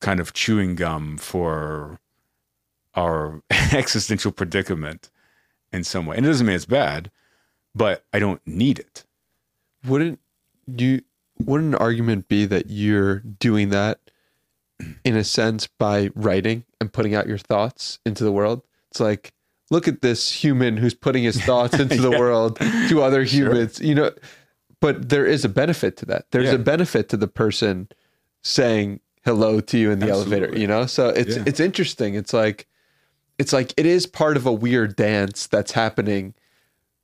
[0.00, 1.98] kind of chewing gum for
[2.94, 5.10] our existential predicament
[5.72, 6.16] in some way.
[6.16, 7.10] And it doesn't mean it's bad,
[7.74, 9.04] but I don't need it.
[9.86, 10.20] Wouldn't
[10.66, 11.02] you
[11.38, 13.98] wouldn't an argument be that you're doing that
[15.04, 18.62] in a sense by writing and putting out your thoughts into the world?
[18.90, 19.32] It's like
[19.70, 22.18] look at this human who's putting his thoughts into the Yeah.
[22.18, 22.58] world
[22.88, 24.10] to other humans, you know,
[24.80, 26.26] but there is a benefit to that.
[26.30, 26.54] There's Yeah.
[26.54, 27.88] a benefit to the person
[28.42, 30.86] saying hello to you in the elevator, you know?
[30.86, 31.42] So it's Yeah.
[31.46, 32.14] it's interesting.
[32.14, 32.66] It's like
[33.38, 36.34] it's like it is part of a weird dance that's happening,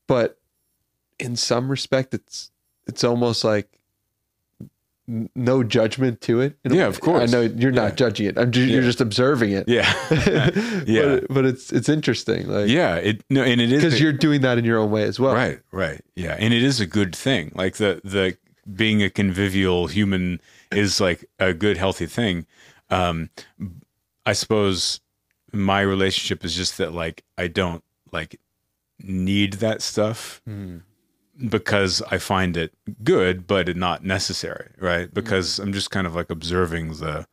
[0.09, 0.39] but
[1.19, 2.51] in some respect it's
[2.87, 3.81] it's almost like
[5.07, 6.57] no judgment to it.
[6.65, 7.23] Yeah, of course.
[7.23, 7.95] I know you're not Yeah.
[7.97, 8.39] judging it.
[8.39, 9.69] I'm just, you're just observing it.
[9.69, 9.93] Yeah.
[10.87, 11.21] yeah.
[11.21, 12.97] but, but it's it's interesting, like yeah.
[12.97, 15.35] It no, and it is because you're doing that in your own way as well.
[15.35, 16.01] Right, right.
[16.17, 16.37] Yeah.
[16.39, 17.53] And it is a good thing.
[17.55, 18.37] Like the the
[18.75, 20.41] being a convivial human
[20.73, 22.47] is like a good healthy thing.
[22.91, 23.29] Um
[24.25, 25.01] I suppose
[25.53, 28.41] my relationship is just that like I don't like
[29.03, 30.79] need that stuff Hmm.
[31.49, 32.73] Because I find it
[33.03, 35.13] good but not necessary, right?
[35.13, 37.27] Because I'm just kind of like observing the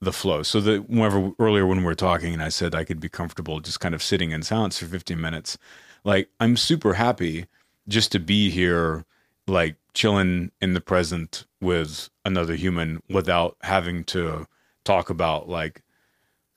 [0.00, 0.42] the flow.
[0.42, 3.60] So that whenever earlier when we were talking and I said I could be comfortable
[3.60, 5.56] just kind of sitting in silence for 15 minutes,
[6.04, 7.46] like I'm super happy
[7.88, 9.04] just to be here,
[9.46, 14.46] like chilling in the present with another human without having to
[14.84, 15.82] talk about like,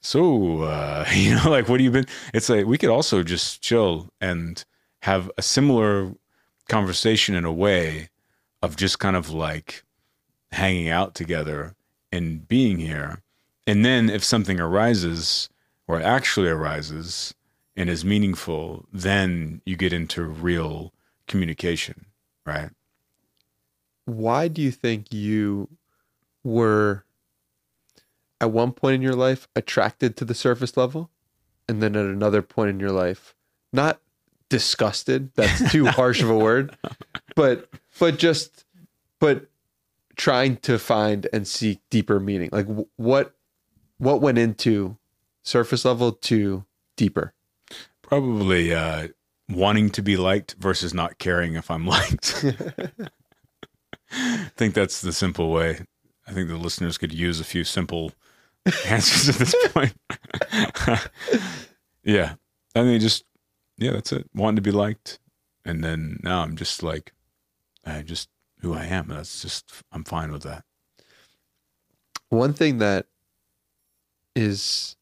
[0.02, 2.08] so uh, you know, like what have you been?
[2.34, 4.64] It's like we could also just chill and
[5.04, 6.14] have a similar
[6.70, 8.10] conversation in a way
[8.62, 9.84] of just kind of like
[10.52, 11.76] hanging out together
[12.12, 13.22] and being here.
[13.68, 15.50] And then if something arises
[15.88, 17.34] or actually arises
[17.76, 20.94] and is meaningful, then you get into real
[21.28, 22.06] communication,
[22.46, 22.70] right?
[24.06, 25.70] Why do you think you
[26.44, 27.04] were
[28.42, 31.10] at one point in your life attracted to the surface level,
[31.68, 33.36] and then at another point in your life,
[33.72, 34.00] not
[34.50, 35.32] disgusted?
[35.36, 36.76] That's too harsh of a word,
[37.36, 37.70] but
[38.00, 38.66] but just
[39.20, 39.48] but
[40.16, 42.50] trying to find and seek deeper meaning.
[42.52, 43.36] Like wh- what
[43.98, 44.98] what went into
[45.44, 46.66] surface level to
[46.98, 47.34] deeper?
[48.02, 49.10] Probably uh,
[49.50, 52.44] wanting to be liked versus not caring if I'm liked.
[54.12, 55.82] I think that's the simple way.
[56.28, 58.12] I think the listeners could use a few simple
[58.86, 59.94] answers at this point.
[62.04, 62.36] yeah.
[62.76, 63.24] I mean, just,
[63.80, 64.30] yeah, that's it.
[64.34, 65.20] Wanting to be liked.
[65.66, 67.14] And then now I'm just like,
[67.86, 68.30] I just
[68.62, 69.08] who I am.
[69.08, 70.66] That's just, I'm fine with that.
[72.30, 73.08] One thing that
[74.36, 74.96] is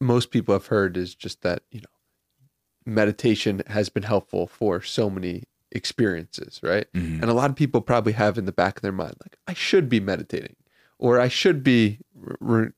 [0.00, 1.86] most people have heard is just that, you know,
[2.84, 6.86] meditation has been helpful for so many experiences, right?
[6.92, 7.22] Mhm.
[7.22, 9.54] And a lot of people probably have in the back of their mind, like, I
[9.54, 10.56] should be meditating,
[10.98, 12.74] or I should be r- r-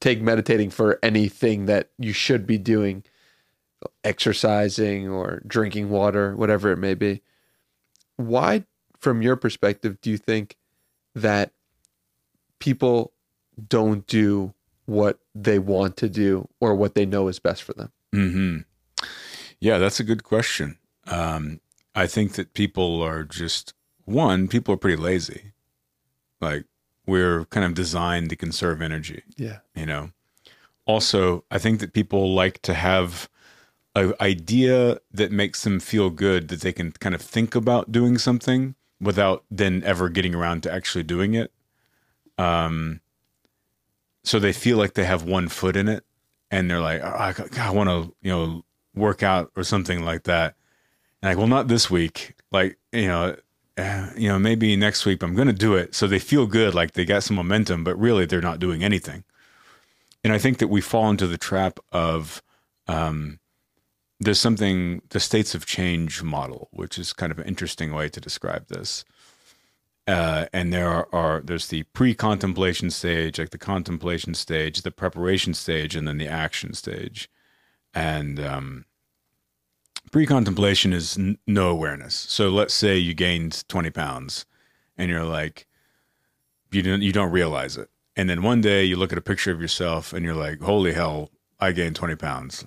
[0.00, 3.04] take meditating for anything that you should be doing,
[4.04, 7.22] exercising or drinking water, whatever it may be.
[8.16, 8.64] Why,
[8.98, 10.56] from your perspective, do you think
[11.14, 11.52] that
[12.58, 13.12] people
[13.68, 14.54] don't do
[14.86, 17.92] what they want to do or what they know is best for them?
[18.12, 18.58] hmm
[19.60, 20.78] Yeah, that's a good question.
[21.06, 21.60] Um,
[21.94, 23.74] I think that people are just
[24.04, 24.48] one.
[24.48, 25.52] People are pretty lazy.
[26.40, 26.64] Like
[27.06, 29.22] we're kind of designed to conserve energy.
[29.36, 29.58] Yeah.
[29.74, 30.10] You know.
[30.84, 33.28] Also, I think that people like to have
[33.96, 38.18] an idea that makes them feel good that they can kind of think about doing
[38.18, 41.50] something without then ever getting around to actually doing it.
[42.38, 43.00] Um,
[44.22, 46.04] so they feel like they have one foot in it,
[46.50, 50.24] and they're like, oh, I, I want to, you know, work out or something like
[50.24, 50.54] that.
[51.22, 52.34] And like, well, not this week.
[52.52, 53.36] Like, you know,
[53.78, 55.94] uh, you know, maybe next week I'm going to do it.
[55.94, 59.24] So they feel good, like they got some momentum, but really they're not doing anything.
[60.22, 62.42] And I think that we fall into the trap of
[62.88, 63.38] um,
[64.18, 68.20] there's something the stages of change model, which is kind of an interesting way to
[68.20, 69.04] describe this.
[70.06, 75.52] Uh, and there are, are there's the pre-contemplation stage, like the contemplation stage, the preparation
[75.52, 77.28] stage, and then the action stage.
[77.92, 78.84] And um,
[80.12, 82.14] pre-contemplation is n- no awareness.
[82.14, 84.46] So let's say you gained 20 pounds,
[84.96, 85.66] and you're like,
[86.70, 89.50] you don't you don't realize it, and then one day you look at a picture
[89.50, 92.64] of yourself, and you're like, holy hell, I gained 20 pounds.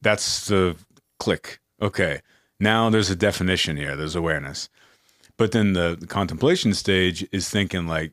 [0.00, 0.76] That's the
[1.18, 1.60] click.
[1.80, 2.20] Okay,
[2.60, 4.68] Now there's a definition here, there's awareness.
[5.36, 8.12] But then the, contemplation stage is thinking like,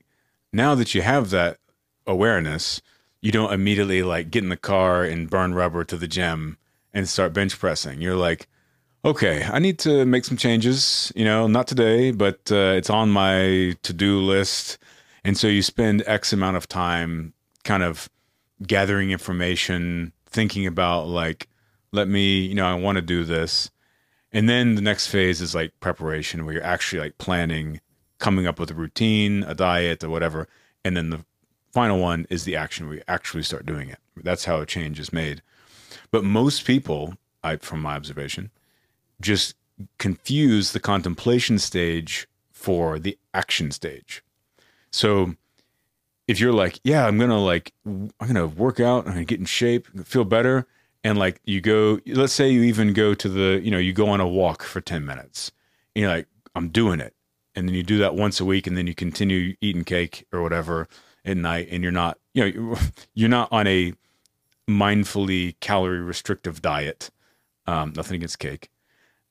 [0.54, 1.58] now that you have that
[2.06, 2.82] awareness,
[3.22, 6.58] you don't immediately like get in the car and burn rubber to the gym
[6.94, 8.02] and start bench pressing.
[8.02, 8.48] You're like,
[9.04, 13.10] okay, I need to make some changes, you know, not today, but uh, it's on
[13.10, 14.78] my to do list.
[15.24, 17.34] And so you spend X amount of time
[17.64, 18.08] kind of
[18.66, 21.48] gathering information, thinking about like,
[21.96, 23.72] let me, you know, I want to do this.
[24.32, 27.80] And then the next phase is like preparation, where you're actually like planning,
[28.20, 30.48] coming up with a routine, a diet, or whatever.
[30.84, 31.26] And then the
[31.72, 34.00] final one is the action where you actually start doing it.
[34.16, 35.42] That's how a change is made.
[36.12, 38.52] But most people, I, from my observation,
[39.22, 39.56] just
[39.98, 44.24] confuse the contemplation stage for the action stage.
[44.92, 45.36] So
[46.28, 49.46] if you're like, yeah, I'm gonna like, I'm gonna work out, I'm gonna get in
[49.46, 50.66] shape, feel better,
[51.06, 54.10] and like you go, let's say you even go to the, you know, you go
[54.10, 55.52] on a walk for 10 minutes,
[55.96, 57.14] and you're like, I'm doing it,
[57.54, 60.42] and then you do that once a week, and then you continue eating cake or
[60.42, 60.88] whatever
[61.24, 62.76] at night, and you're not, you know,
[63.14, 63.94] you're not on a
[64.68, 67.12] mindfully calorie restrictive diet.
[67.68, 68.70] Um, nothing against cake,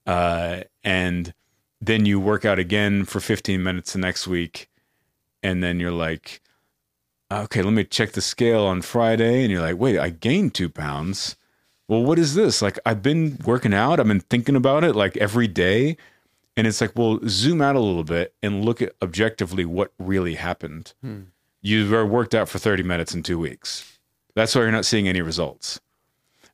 [0.07, 1.35] uh, and
[1.81, 4.71] then you work out again for 15 minutes the next week,
[5.43, 6.41] and then you're like
[7.33, 9.43] okay, let me check the scale on Friday.
[9.43, 11.35] And you're like, wait, I gained two pounds.
[11.95, 12.61] Well, what is this?
[12.61, 15.97] Like, I've been working out, I've been thinking about it like every day.
[16.57, 20.35] And it's like, well, zoom out a little bit and look at objectively what really
[20.35, 20.93] happened.
[21.03, 21.23] Hmm.
[21.63, 23.99] You were worked out for 30 minutes in two weeks.
[24.35, 25.81] That's why you're not seeing any results.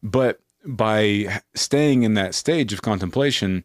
[0.03, 3.65] But by staying in that stage of contemplation,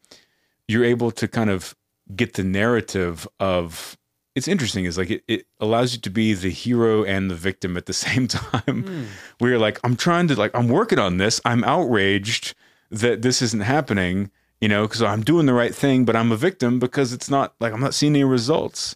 [0.70, 1.76] you're able to kind of
[2.16, 3.98] get the narrative of
[4.36, 7.78] it's interesting is like it, it allows you to be the hero and the victim
[7.78, 9.06] at the same time mm.
[9.40, 12.54] where you're like i'm trying to like i'm working on this i'm outraged
[12.92, 14.30] that this isn't happening
[14.62, 17.56] you know because i'm doing the right thing but i'm a victim because it's not
[17.60, 18.96] like i'm not seeing any results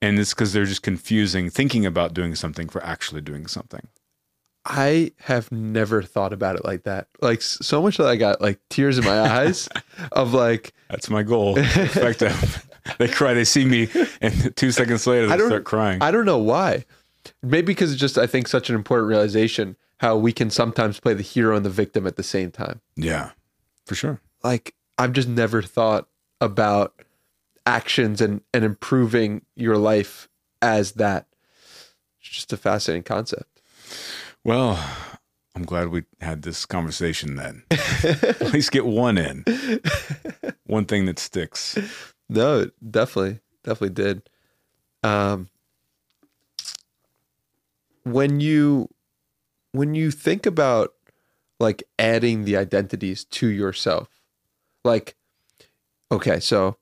[0.00, 3.88] and it's because they're just confusing thinking about doing something for actually doing something
[4.70, 7.08] I have never thought about it like that.
[7.22, 9.66] Like so much that I got like tears in my eyes
[10.12, 11.56] of like that's my goal.
[11.56, 12.66] Effective.
[12.98, 13.34] they cry.
[13.34, 13.88] They see me,
[14.20, 16.02] and two seconds later they start crying.
[16.02, 16.84] I don't know why.
[17.42, 21.14] Maybe because it's just I think such an important realization how we can sometimes play
[21.14, 22.80] the hero and the victim at the same time.
[22.96, 23.30] Yeah,
[23.84, 24.20] for sure.
[24.42, 26.08] Like I've just never thought
[26.40, 26.94] about
[27.66, 30.28] actions and and improving your life
[30.62, 31.26] as that.
[32.20, 33.60] It's just a fascinating concept.
[34.44, 34.82] Well,
[35.54, 37.64] I'm glad we had this conversation then.
[37.70, 39.44] At least get one in.
[40.66, 41.78] One thing that sticks.
[42.28, 44.28] No, definitely, definitely did.
[45.02, 45.48] Um,
[48.04, 48.88] when you
[49.72, 50.94] when you think about
[51.60, 54.08] like adding the identities to yourself,
[54.84, 55.16] like,
[56.10, 56.76] okay, so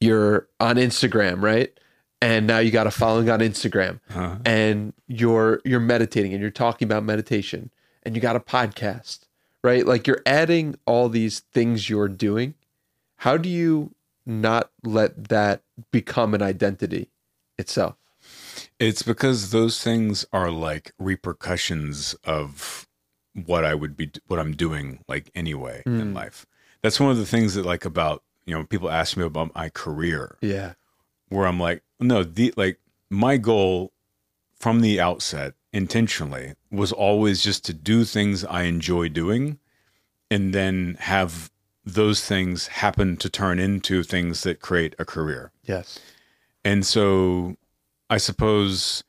[0.00, 1.72] you're on Instagram, right?
[2.20, 4.36] And now you got a following on Instagram, uh-huh.
[4.44, 7.70] and you're you're meditating, and you're talking about meditation,
[8.02, 9.26] and you got a podcast,
[9.62, 9.86] right?
[9.86, 12.54] Like you're adding all these things you're doing.
[13.16, 13.93] How do you
[14.26, 17.10] not let that become an identity
[17.58, 17.96] itself?
[18.78, 22.86] It's because those things are like repercussions of
[23.46, 26.00] what I would be, what I'm doing, like anyway mm.
[26.00, 26.46] in life.
[26.82, 29.70] That's one of the things that, like, about, you know, people ask me about my
[29.70, 30.36] career.
[30.42, 30.74] Yeah.
[31.30, 33.92] Where I'm like, no, the, like, my goal
[34.54, 39.58] from the outset intentionally was always just to do things I enjoy doing
[40.30, 41.50] and then have
[41.84, 45.52] those things happen to turn into things that create a career.
[45.64, 45.98] Yes.
[46.64, 47.56] And so
[48.08, 49.04] I suppose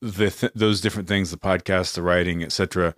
[0.00, 2.94] the th- those different things, the podcast, the writing, etc.,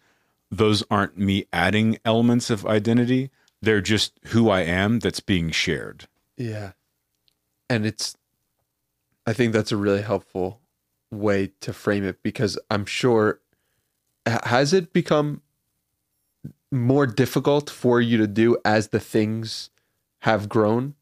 [0.50, 3.30] those aren't me adding elements of identity.
[3.60, 6.06] They're just who I am that's being shared.
[6.36, 6.72] Yeah.
[7.68, 8.16] And it's
[9.26, 10.60] I think that's a really helpful
[11.10, 13.40] way to frame it because I'm sure
[14.26, 15.42] has it become
[16.74, 19.70] more difficult for you to do as the things
[20.20, 20.94] have grown.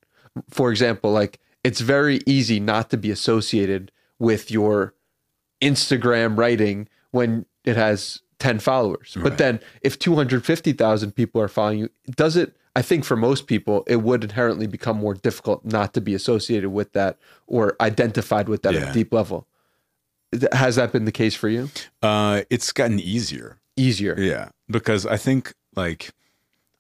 [0.51, 4.95] For example, like it's very easy not to be associated with your
[5.61, 9.17] Instagram writing when it has 10 followers.
[9.17, 9.23] Right.
[9.23, 13.85] But then if 250,000 people are following you, does it I think for most people
[13.87, 18.63] it would inherently become more difficult not to be associated with that or identified with
[18.63, 18.81] that yeah.
[18.81, 19.47] at a deep level.
[20.53, 21.69] Has that been the case for you?
[22.01, 23.59] Uh, it's gotten easier.
[23.77, 24.19] Easier.
[24.19, 26.11] Yeah, because I think like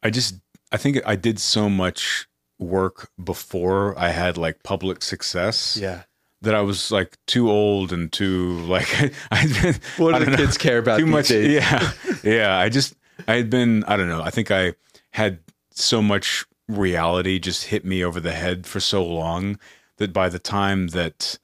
[0.03, 0.37] I just
[0.71, 2.27] I think I did so much
[2.59, 5.77] work before I had like public success.
[5.81, 6.03] Yeah.
[6.41, 8.89] That I was like too old and too like
[9.31, 9.81] I had been.
[9.97, 11.29] What do the know, kids care about too much?
[11.29, 11.53] Days?
[11.53, 11.93] Yeah,
[12.25, 12.59] yeah.
[12.59, 12.95] I just
[13.29, 14.23] I had been I don't know.
[14.23, 14.75] I think I
[15.11, 15.39] had
[15.71, 19.59] so much reality just hit me over the head for so long
[19.99, 21.39] that by the time that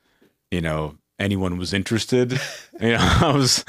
[0.50, 2.32] you know anyone was interested,
[2.80, 3.64] you know, I was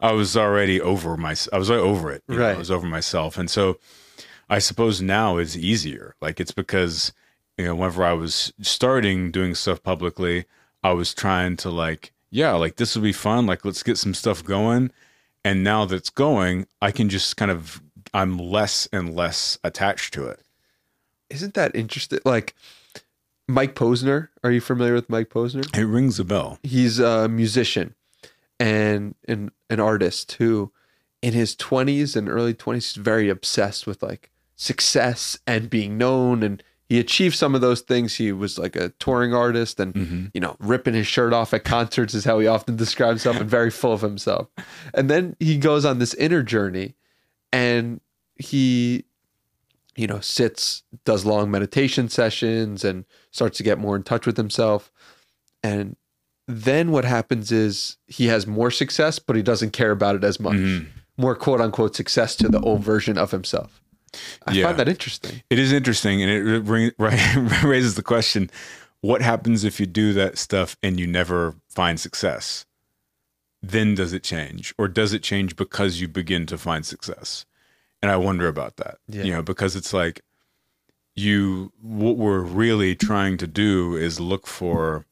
[0.00, 2.22] I was already over my I was over it.
[2.28, 2.54] you know, Right.
[2.54, 3.78] I was over myself, and so
[4.48, 6.14] I suppose now it's easier.
[6.20, 7.12] Like it's because
[7.58, 10.44] you know whenever I was starting doing stuff publicly,
[10.82, 13.46] I was trying to like yeah, like this will be fun.
[13.46, 14.90] Like let's get some stuff going.
[15.46, 17.82] And now that's going, I can just kind of
[18.14, 20.40] I'm less and less attached to it.
[21.30, 22.20] Isn't that interesting?
[22.24, 22.54] Like
[23.48, 24.28] Mike Posner.
[24.42, 25.64] Are you familiar with Mike Posner?
[25.76, 26.58] It rings a bell.
[26.62, 27.94] He's a musician
[28.60, 30.72] and an an artist who,
[31.22, 36.42] in his twenties and early twenties, is very obsessed with like success and being known.
[36.42, 38.14] And he achieved some of those things.
[38.16, 40.24] He was like a touring artist and Mm-hmm.
[40.34, 43.50] you know ripping his shirt off at concerts is how he often describes himself and
[43.50, 44.48] very full of himself.
[44.94, 46.94] And then he goes on this inner journey,
[47.52, 48.00] and
[48.36, 49.04] he
[49.96, 54.36] you know, sits, does long meditation sessions and starts to get more in touch with
[54.36, 54.90] himself.
[55.62, 55.96] And
[56.48, 60.38] then what happens is he has more success, but he doesn't care about it as
[60.40, 60.56] much.
[60.56, 60.88] Mm-hmm.
[61.16, 63.80] More quote unquote success to the old version of himself.
[64.46, 64.66] I Yeah.
[64.66, 65.42] find that interesting.
[65.50, 68.50] It is interesting, and it bring, right, raises the question:
[69.00, 72.66] What happens if you do that stuff and you never find success?
[73.62, 77.46] Then does it change, or does it change because you begin to find success?
[78.04, 78.98] And I wonder about that.
[79.08, 79.22] Yeah.
[79.22, 80.20] You know, because it's like
[81.14, 81.72] you.
[81.80, 85.06] What we're really trying to do is look for.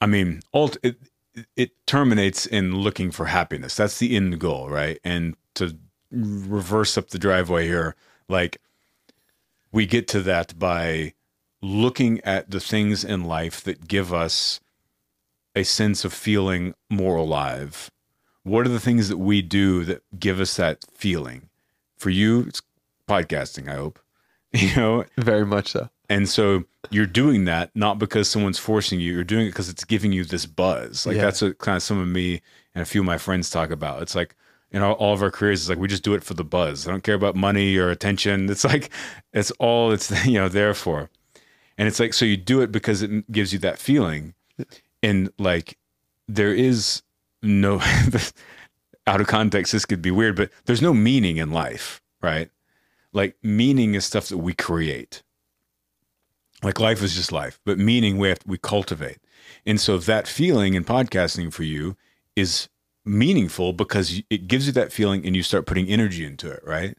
[0.00, 1.00] I mean, ult- it
[1.56, 3.74] it terminates in looking for happiness.
[3.74, 5.00] That's the end goal, right?
[5.02, 5.76] And to
[6.12, 7.96] reverse up the driveway here,
[8.28, 8.60] like
[9.72, 11.14] we get to that by
[11.60, 14.60] looking at the things in life that give us
[15.56, 17.90] a sense of feeling more alive.
[18.46, 21.48] What are the things that we do that give us that feeling?
[21.98, 22.62] For you, it's
[23.08, 23.98] podcasting, I hope.
[24.52, 25.90] You know, Very much so.
[26.08, 29.12] and so you're doing that not because someone's forcing you.
[29.12, 31.04] You're doing it because it's giving you this buzz.
[31.06, 31.22] Like Yeah.
[31.22, 32.40] that's what kind of some of me
[32.74, 34.00] and a few of my friends talk about.
[34.02, 34.36] It's like
[34.70, 36.86] in all, all of our careers, it's like we just do it for the buzz.
[36.86, 38.48] I don't care about money or attention.
[38.48, 38.90] It's like
[39.32, 41.10] it's all it's you know there for.
[41.76, 44.34] And it's like so you do it because it gives you that feeling.
[45.02, 45.76] And like
[46.28, 47.02] there is
[47.42, 47.80] no
[49.06, 52.50] out of context this could be weird, but there's no meaning in life, right?
[53.12, 55.22] Like meaning is stuff that we create.
[56.62, 59.18] Like life is just life but meaning we have we cultivate.
[59.64, 61.96] And so that feeling in podcasting for you
[62.34, 62.68] is
[63.04, 66.96] meaningful because it gives you that feeling and you start putting energy into it right?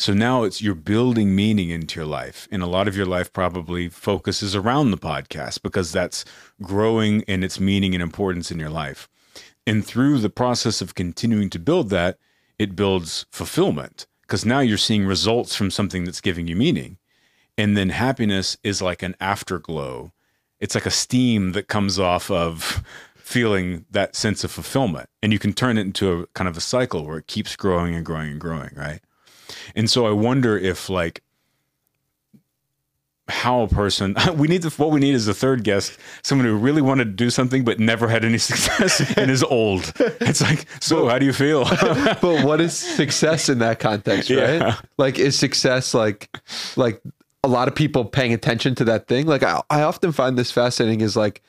[0.00, 3.32] So now it's you're building meaning into your life and a lot of your life
[3.32, 6.24] probably focuses around the podcast because that's
[6.60, 9.08] growing in its meaning and importance in your life
[9.68, 12.16] and through the process of continuing to build that
[12.58, 16.96] it builds fulfillment because now you're seeing results from something that's giving you meaning.
[17.58, 20.12] And then happiness is like an afterglow.
[20.58, 22.82] It's like a steam that comes off of
[23.16, 25.10] feeling that sense of fulfillment.
[25.22, 27.94] And you can turn it into a kind of a cycle where it keeps growing
[27.94, 29.00] and growing and growing right?
[29.74, 31.22] And so i wonder if like
[33.28, 36.56] how a person we need the, what we need is a third guest someone who
[36.56, 40.64] really wanted to do something but never had any success and is old it's like
[40.80, 41.64] so how do you feel
[42.22, 44.60] but what is success in that context, right?
[44.60, 44.76] Yeah.
[44.96, 46.28] Like, is success like,
[46.76, 47.00] like
[47.44, 49.26] a lot of people paying attention to that thing?
[49.26, 51.00] Like, I, I often find this fascinating.
[51.00, 51.42] Is like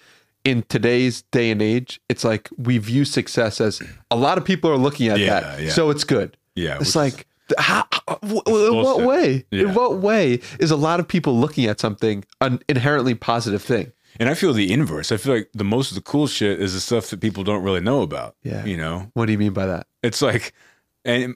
[0.43, 4.69] in today's day and age, it's like we view success as a lot of people
[4.69, 5.69] are looking at Yeah, that, yeah.
[5.71, 6.37] so it's good.
[6.55, 7.25] yeah It's like,
[7.57, 9.45] how, uh, w- w- in what way?
[9.51, 9.63] Yeah.
[9.63, 13.91] In what way is a lot of people looking at something an inherently positive thing?
[14.19, 15.11] And I feel the inverse.
[15.11, 17.63] I feel like the most of the cool shit is the stuff that people don't
[17.63, 18.35] really know about.
[18.43, 18.65] Yeah.
[18.65, 19.87] You know, What do you mean by that?
[20.03, 20.53] it's like,
[21.05, 21.35] and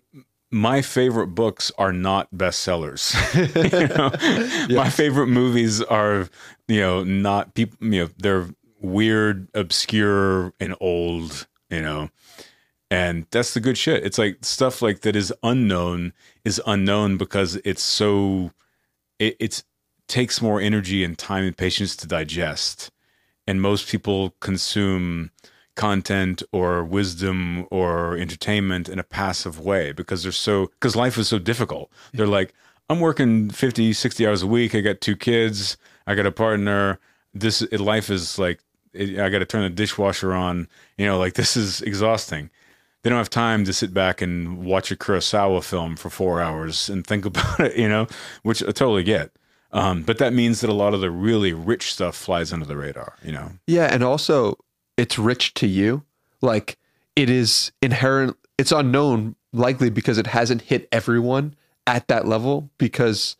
[0.52, 3.14] my favorite books are not bestsellers.
[4.70, 6.28] you know, my favorite movies are,
[6.68, 8.48] you know, not people, you know, they're
[8.82, 12.10] weird, obscure, and old, you know,
[12.94, 14.06] and that's the good shit.
[14.06, 16.14] It's like stuff like that is unknown
[16.46, 18.52] is unknown because it's so,
[19.18, 19.64] it, it's,
[20.08, 22.92] takes more energy and time and patience to digest.
[23.48, 25.32] And most people consume
[25.76, 31.28] content or wisdom or entertainment in a passive way because they're so, because life is
[31.28, 31.90] so difficult.
[32.14, 32.54] They're like,
[32.92, 34.76] I'm working 50, 60 hours a week.
[34.76, 35.78] I got two kids.
[36.06, 37.00] I got a partner.
[37.34, 38.60] This life is like,
[38.94, 40.68] I got to turn the dishwasher on.
[41.00, 42.52] You know, like this is exhausting.
[43.04, 46.90] They don't have time to sit back and watch a Kurosawa film for four hours
[46.90, 48.08] and think about it, you know,
[48.44, 49.32] which I totally get.
[49.72, 52.78] Um, but that means that a lot of the really rich stuff flies under the
[52.78, 53.54] radar, you know?
[53.68, 54.58] Yeah, and also
[54.98, 56.04] it's rich to you.
[56.42, 56.78] Like
[57.16, 61.56] it is inherent it's unknown likely because it hasn't hit everyone
[61.88, 63.36] at that level because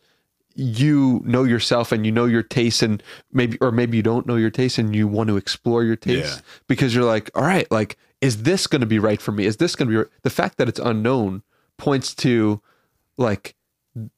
[0.56, 3.02] you know yourself and you know your taste and
[3.32, 6.36] maybe or maybe you don't know your taste and you want to explore your taste
[6.36, 6.40] Yeah.
[6.68, 9.56] because you're like all right like is this going to be right for me is
[9.58, 10.06] this going to be right?
[10.22, 11.42] the fact that it's unknown
[11.78, 12.60] points to
[13.16, 13.54] like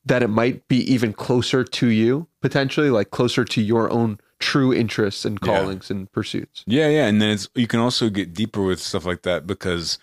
[0.05, 4.73] that it might be even closer to you potentially like closer to your own true
[4.73, 5.47] interests and Yeah.
[5.59, 9.05] callings and pursuits Yeah, yeah, and then it's you can also get deeper with stuff
[9.05, 9.99] like that because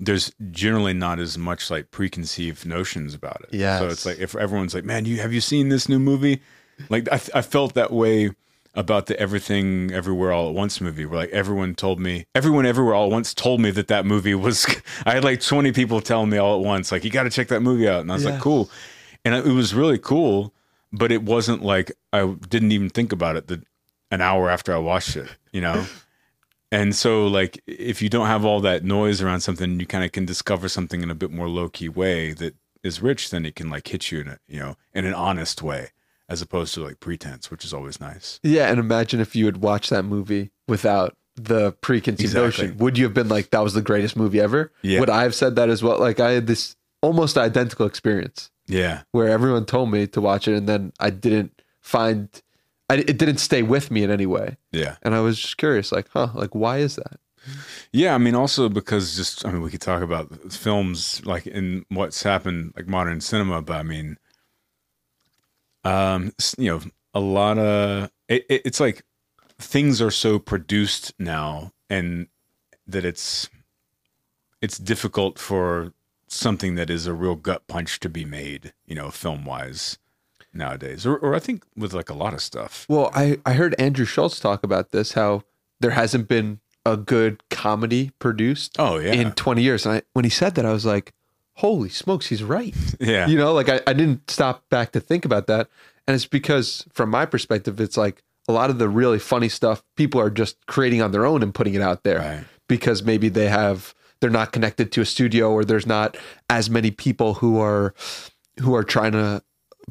[0.00, 3.54] there's generally not as much like preconceived notions about it.
[3.56, 3.78] Yeah.
[3.78, 6.40] So it's like if everyone's like, "Man, you have you seen this new movie?"
[6.88, 8.30] Like I, I felt that way
[8.74, 12.94] about the Everything Everywhere All at Once movie, where like everyone told me, everyone everywhere
[12.94, 14.66] all at once told me that that movie was.
[15.06, 17.48] I had like 20 people telling me all at once, like, "You got to check
[17.48, 18.30] that movie out," and I was Yeah.
[18.30, 18.70] like, "Cool,"
[19.24, 20.54] and it was really cool,
[20.92, 23.62] but it wasn't like I didn't even think about it the
[24.10, 25.86] an hour after I watched it, you know.
[26.74, 30.12] And so, like, if you don't have all that noise around something, you kind of
[30.12, 33.28] can discover something in a bit more low key way that is rich.
[33.28, 35.90] Then it can like hit you in a you know in an honest way,
[36.32, 38.40] as opposed to like pretense, which is always nice.
[38.42, 42.66] yeah and imagine if you had watched that movie without the preconceived Exactly.
[42.68, 45.00] notion would you have been like that was the greatest movie ever Yeah.
[45.00, 49.02] would i have said that as well like i had this almost identical experience Yeah,
[49.12, 52.28] where everyone told me to watch it and then I didn't find
[52.90, 54.48] I, it didn't stay with me in any way
[54.80, 57.16] yeah, and I was just curious like huh like why is that
[57.90, 58.14] yeah.
[58.14, 62.22] I mean, also because just I mean, we could talk about films like in what's
[62.22, 64.16] happened like modern cinema, but I mean,
[65.84, 66.80] um, you know,
[67.14, 69.02] a lot of it, it, it's like
[69.58, 72.28] things are so produced now, and
[72.86, 73.48] that it's
[74.60, 75.92] it's difficult for
[76.28, 79.98] something that is a real gut punch to be made, you know, film wise
[80.54, 82.86] nowadays, or or I think with like a lot of stuff.
[82.88, 85.42] well I I heard Andrew Schulz talk about this how
[85.80, 90.24] there hasn't been a good comedy produced Oh yeah, in 20 years and I when
[90.24, 91.12] he said that I was like
[91.56, 95.24] holy smokes he's right yeah, you know like I, I didn't stop back to think
[95.24, 95.68] about that
[96.06, 99.82] and it's because from my perspective it's like a lot of the really funny stuff
[99.96, 102.44] people are just creating on their own and putting it out there Right.
[102.68, 106.16] because maybe they have they're not connected to a studio or there's not
[106.48, 107.94] as many people who are
[108.60, 109.42] who are trying to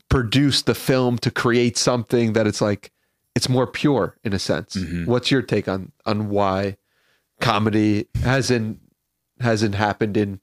[0.10, 2.92] produce the film to create something that it's like
[3.36, 5.06] it's more pure in a sense Mhm.
[5.06, 6.78] what's your take on on why
[7.40, 8.80] comedy hasn't
[9.40, 10.40] hasn't happened in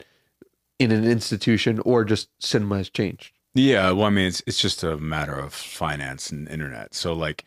[0.79, 4.83] in an institution or just cinema has changed Yeah, well, I mean, it's it's just
[4.83, 6.95] a matter of finance and internet.
[6.95, 7.45] So like,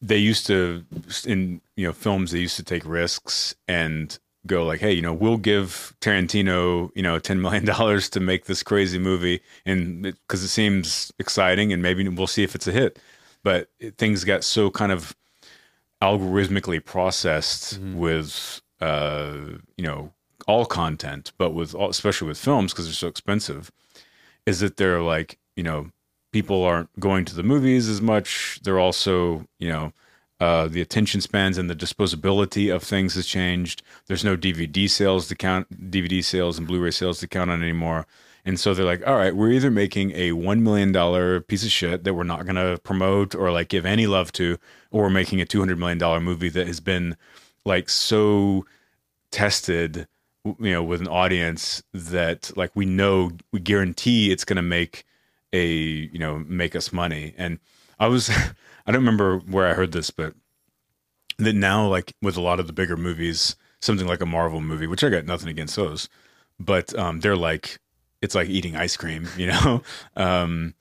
[0.00, 0.84] they used to
[1.26, 5.12] in you know films they used to take risks and go like, hey, you know,
[5.12, 10.42] we'll give Tarantino you know ten million dollars to make this crazy movie, and because
[10.42, 12.98] it, seems exciting, and maybe we'll see if it's a hit.
[13.42, 15.16] But it, things got so kind of
[16.02, 19.36] algorithmically processed with uh,
[19.76, 20.12] you know
[20.46, 23.70] all content, but with all, especially with films because they're so expensive
[24.46, 25.90] is that they're like, you know,
[26.32, 28.60] people aren't going to the movies as much.
[28.62, 29.92] They're also, you know,
[30.40, 33.82] uh, the attention spans and the disposability of things has changed.
[34.06, 38.06] There's no DVD sales to count, DVD sales and Blu-ray sales to count on anymore.
[38.44, 41.70] And so they're like, all right, we're either making a one million dollar piece of
[41.70, 44.58] shit that we're not going to promote or like give any love to,
[44.90, 47.16] or we're making a two hundred million dollar movie that has been
[47.64, 48.64] like so
[49.30, 50.08] tested
[50.44, 55.04] you know with an audience that like we know we guarantee it's going to make
[55.52, 57.34] a you know make us money.
[57.36, 57.58] And
[57.98, 58.30] i was
[58.86, 60.34] i don't remember where i heard this but
[61.38, 64.86] that now like with a lot of the bigger movies something like a marvel movie
[64.86, 66.08] which i got nothing against those
[66.58, 67.78] but um they're like
[68.20, 69.82] it's like eating ice cream you know?
[70.16, 70.74] Um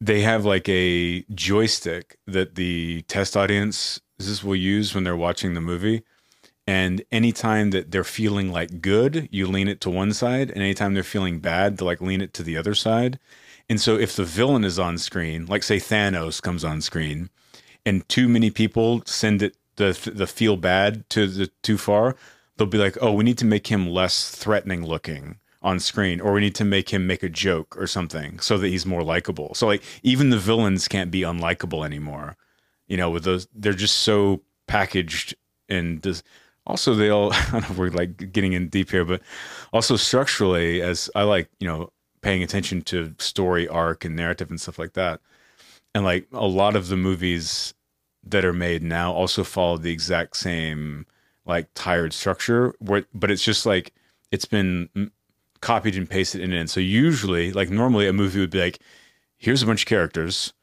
[0.00, 5.54] they have like a joystick that the test audience this will use when they're watching
[5.54, 6.02] the movie
[6.66, 10.50] and anytime that they're feeling like good, you lean it to one side.
[10.50, 13.18] And anytime they're feeling bad, they like lean it to the other side.
[13.68, 17.30] And so if the villain is on screen, like say Thanos comes on screen,
[17.84, 22.16] and too many people send it the the feel bad to the too far,
[22.56, 26.32] they'll be like, oh, we need to make him less threatening looking on screen, or
[26.32, 29.54] we need to make him make a joke or something so that he's more likable.
[29.54, 32.36] So like even the villains can't be unlikable anymore.
[32.86, 35.34] You know, with those they're just so packaged
[35.68, 36.22] and does
[36.66, 39.22] also they all I don't know if we're like getting in deep here, but
[39.72, 41.90] also structurally, as I like, you know,
[42.22, 45.20] paying attention to story arc and narrative and stuff like that.
[45.94, 47.74] And like a lot of the movies
[48.26, 51.06] that are made now also follow the exact same
[51.46, 53.92] like tired structure where but it's just like
[54.32, 54.88] it's been
[55.60, 58.78] copied and pasted in and so usually like normally a movie would be like
[59.36, 60.54] here's a bunch of characters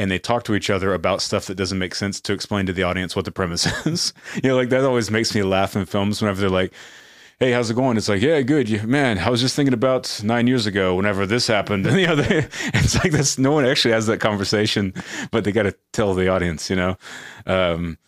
[0.00, 2.72] and they talk to each other about stuff that doesn't make sense to explain to
[2.72, 4.14] the audience what the premise is.
[4.42, 6.72] you know, like that always makes me laugh in films whenever they're like,
[7.38, 7.98] hey, how's it going?
[7.98, 8.82] It's like, yeah, good.
[8.88, 11.86] Man, I was just thinking about nine years ago whenever this happened.
[11.90, 14.94] And, you know, it's like this, no one actually has that conversation,
[15.30, 16.96] but they got to tell the audience, you know?
[17.44, 17.98] Um,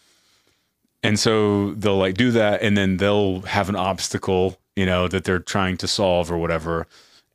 [1.02, 5.24] and so they'll like do that and then they'll have an obstacle, you know, that
[5.24, 6.86] they're trying to solve or whatever.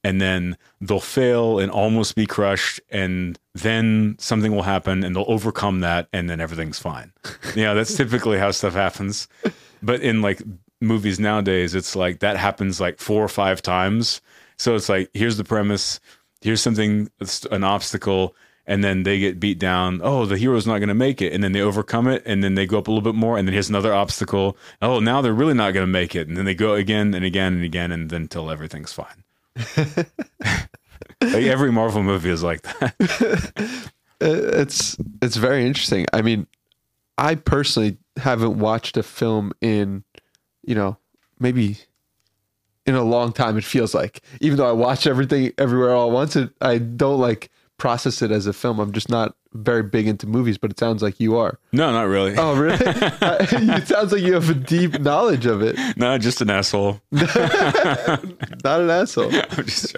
[0.07, 2.79] And then they'll fail and almost be crushed.
[2.89, 6.07] And then something will happen and they'll overcome that.
[6.13, 7.11] And then everything's fine.
[7.55, 9.27] you know, that's typically how stuff happens.
[9.81, 10.41] But in like
[10.79, 14.21] movies nowadays, it's like that happens like four or five times.
[14.57, 15.99] So it's like, here's the premise,
[16.41, 17.09] here's something,
[17.51, 18.35] an obstacle,
[18.65, 20.01] and then they get beat down.
[20.03, 21.31] Oh, the hero's not going to make it.
[21.31, 23.47] And then they overcome it, and then they go up a little bit more, and
[23.47, 24.57] then here's another obstacle.
[24.81, 26.27] Oh, now they're really not going to make it.
[26.27, 29.23] And then they go again and again and again, and then until everything's fine.
[31.21, 33.91] Like every Marvel movie is like that.
[34.19, 36.07] Uh, it's it's very interesting.
[36.11, 36.47] I mean,
[37.19, 40.03] I personally haven't watched a film in,
[40.63, 40.97] you know,
[41.39, 41.77] maybe
[42.87, 43.57] in a long time.
[43.57, 47.19] It feels like, even though I watch everything everywhere all at once, it, I don't
[47.19, 48.79] like process it as a film.
[48.79, 51.59] I'm just not very big into movies, but it sounds like you are.
[51.71, 52.35] No, not really.
[52.37, 52.77] Oh, really?
[52.81, 55.77] it sounds like you have a deep knowledge of it.
[55.97, 57.01] No, just an asshole.
[57.11, 57.31] not
[58.63, 59.31] an asshole.
[59.33, 59.95] I'm just.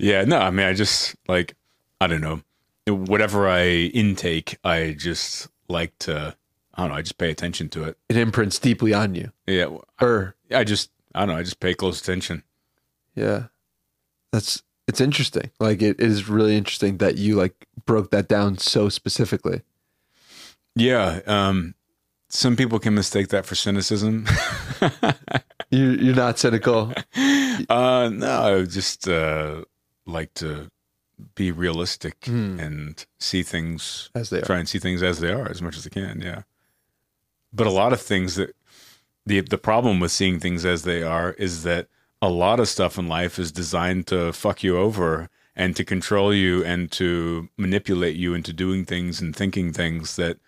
[0.00, 1.54] Yeah, no, I mean, I just like,
[2.00, 2.40] I don't know,
[2.86, 6.34] whatever I intake, I just like to,
[6.74, 7.98] I don't know, I just pay attention to it.
[8.08, 9.32] It imprints deeply on you.
[9.46, 9.76] Yeah.
[10.00, 12.42] Or, I, I just, I don't know, I just pay close attention.
[13.14, 13.44] Yeah.
[14.32, 15.50] That's, it's interesting.
[15.60, 19.62] Like it is really interesting that you like broke that down so specifically.
[20.74, 21.20] Yeah.
[21.26, 21.74] Um,
[22.28, 24.26] some people can mistake that for cynicism.
[25.70, 26.92] you, you're not cynical.
[27.68, 29.64] Uh, no, I just uh,
[30.06, 30.70] like to
[31.34, 32.58] be realistic Hmm.
[32.58, 34.44] and see things As they are.
[34.44, 36.20] try and see things as they are as much as I can.
[36.20, 36.42] Yeah.
[37.52, 38.56] But a lot of things that
[39.26, 41.86] the the problem with seeing things as they are is that
[42.22, 46.32] a lot of stuff in life is designed to fuck you over and to control
[46.32, 50.38] you and to manipulate you into doing things and thinking things that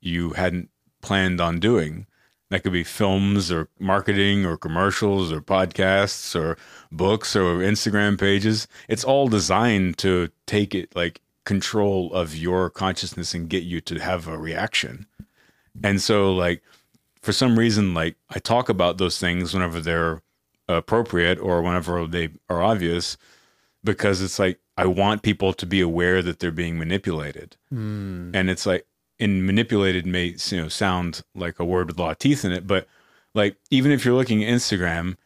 [0.00, 0.70] you hadn't
[1.02, 2.06] planned on doing.
[2.50, 6.56] That could be films or marketing or commercials or podcasts or
[6.92, 8.68] books or Instagram pages.
[8.88, 13.98] It's all designed to take it like control of your consciousness and get you to
[13.98, 15.06] have a reaction.
[15.82, 16.62] And so like
[17.22, 20.22] for some reason like I talk about those things whenever they're
[20.68, 23.16] appropriate or whenever they are obvious
[23.82, 27.56] because it's like I want people to be aware that they're being manipulated.
[27.70, 28.30] Hmm.
[28.34, 28.86] And it's like
[29.20, 32.52] and manipulated may you know sound like a word with a lot of teeth in
[32.52, 32.88] it, but
[33.34, 35.16] like even if you're looking at Instagram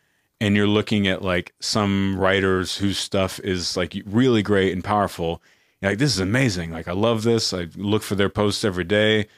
[0.41, 5.43] and you're looking at like some writers whose stuff is like really great and powerful,
[5.81, 6.73] you're like this is amazing.
[6.73, 7.55] Like I love this.
[7.55, 9.29] I look for their posts every day.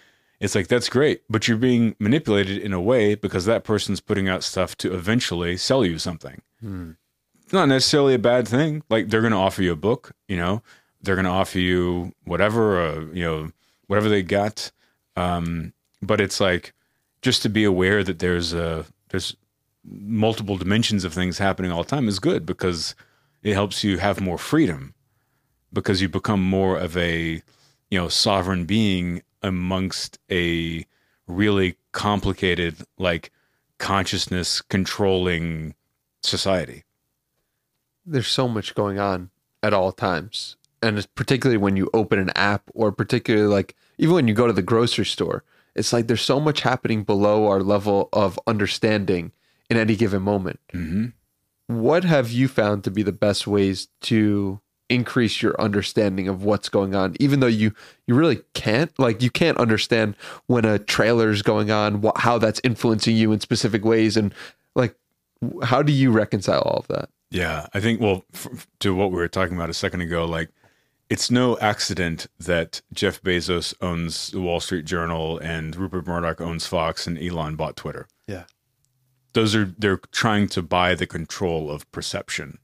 [0.41, 4.28] It's like that's great, but you're being manipulated in a way because that person's putting
[4.28, 6.41] out stuff to eventually sell you something.
[7.45, 8.82] It's not necessarily a bad thing.
[8.88, 10.62] Like they're going to offer you a book, you know,
[11.03, 13.51] they're going to offer you whatever, uh, you know,
[13.86, 14.70] whatever they got.
[15.16, 16.72] Um, but it's like
[17.22, 19.36] just to be aware that there's a there's
[19.84, 22.95] multiple dimensions of things happening all the time is good because
[23.43, 24.95] it helps you have more freedom
[25.72, 27.43] because you become more of a
[27.91, 30.84] you know sovereign being amongst a
[31.26, 33.30] really complicated like
[33.78, 35.74] consciousness controlling
[36.22, 36.84] society
[38.05, 39.30] There's so much going on
[39.62, 40.57] at all times.
[40.82, 44.46] And it's particularly when you open an app or particularly like even when you go
[44.46, 45.45] to the grocery store,
[45.75, 49.33] it's like there's so much happening below our level of understanding
[49.68, 50.58] in any given moment.
[50.72, 51.07] mm-hmm.
[51.67, 54.61] what have you found to be the best ways to
[54.91, 57.72] increase your understanding of what's going on even though you
[58.07, 60.14] you really can't like you can't understand
[60.46, 64.34] when a trailer is going on wh- how that's influencing you in specific ways and
[64.75, 64.95] like
[65.62, 69.17] how do you reconcile all of that Yeah, I think well f- to what we
[69.17, 70.50] were talking about a second ago like
[71.08, 76.67] it's no accident that Jeff Bezos owns the Wall Street Journal and Rupert Murdoch owns
[76.67, 78.07] Fox and Elon bought Twitter.
[78.29, 78.45] yeah
[79.33, 82.58] Those are they're trying to buy the control of perception.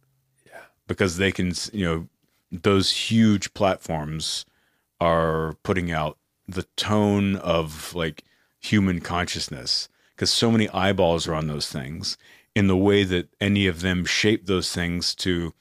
[0.47, 0.61] Yeah.
[0.87, 2.09] Because they can, you know,
[2.51, 4.45] those huge platforms
[5.01, 6.19] are putting out
[6.49, 8.25] the tone of like
[8.61, 12.17] human consciousness because so many eyeballs are on those things
[12.55, 15.53] in the way that any of them shape those things to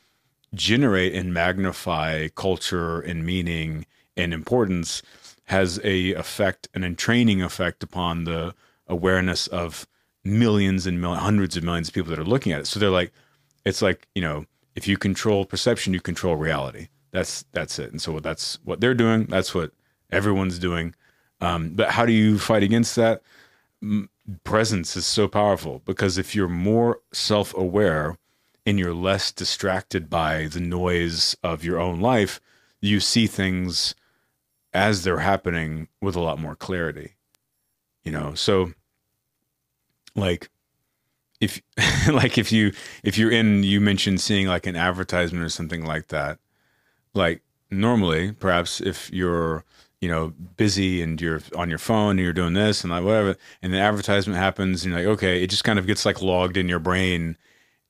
[0.53, 3.86] generate and magnify culture and meaning
[4.16, 5.02] and importance
[5.45, 8.56] has a effect an entraining effect upon the
[8.88, 9.86] awareness of
[10.24, 12.68] millions and mil- hundreds of millions of people that are looking at it.
[12.68, 13.12] So they're like
[13.66, 14.45] it's like you know
[14.76, 16.90] if you control perception you control reality.
[17.12, 17.92] That's that's it.
[17.92, 19.26] And so that's what they're doing.
[19.26, 19.72] That's what
[20.12, 20.94] everyone's doing.
[21.42, 23.22] Um, but how do you fight against that?
[24.44, 28.18] Presence is so powerful because if you're more self-aware
[28.66, 32.42] and you're less distracted by the noise of your own life,
[32.82, 33.96] you see things
[34.74, 37.16] as they're happening with a lot more clarity.
[38.04, 38.74] You know, so
[40.16, 40.50] like
[41.40, 41.62] if
[42.12, 42.72] like if you
[43.03, 46.40] if you're in you mentioned seeing like an advertisement or something like that,
[47.14, 47.41] like
[47.72, 49.64] normally perhaps if you're
[50.02, 53.36] you know busy and you're on your phone and you're doing this and like whatever
[53.62, 56.57] and the advertisement happens and you're like okay it just kind of gets like logged
[56.57, 57.38] in your brain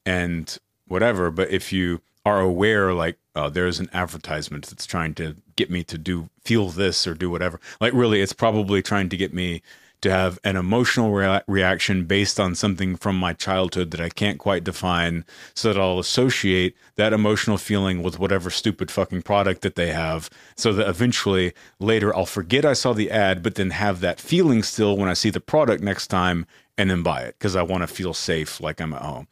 [0.06, 0.58] and
[0.88, 1.32] whatever.
[1.32, 5.84] But if you are aware like oh, there's an advertisement that's trying to get me
[5.84, 9.62] to do feel this or do whatever like really it's probably trying to get me
[10.06, 14.38] to have an emotional rea- reaction based on something from my childhood that I can't
[14.38, 15.26] quite define
[15.56, 20.30] so that I'll associate that emotional feeling with whatever stupid fucking product that they have
[20.56, 24.62] so that eventually later I'll forget I saw the ad but then have that feeling
[24.62, 26.46] still when I see the product next time
[26.78, 29.28] and then buy it because I want to feel safe like I'm at home.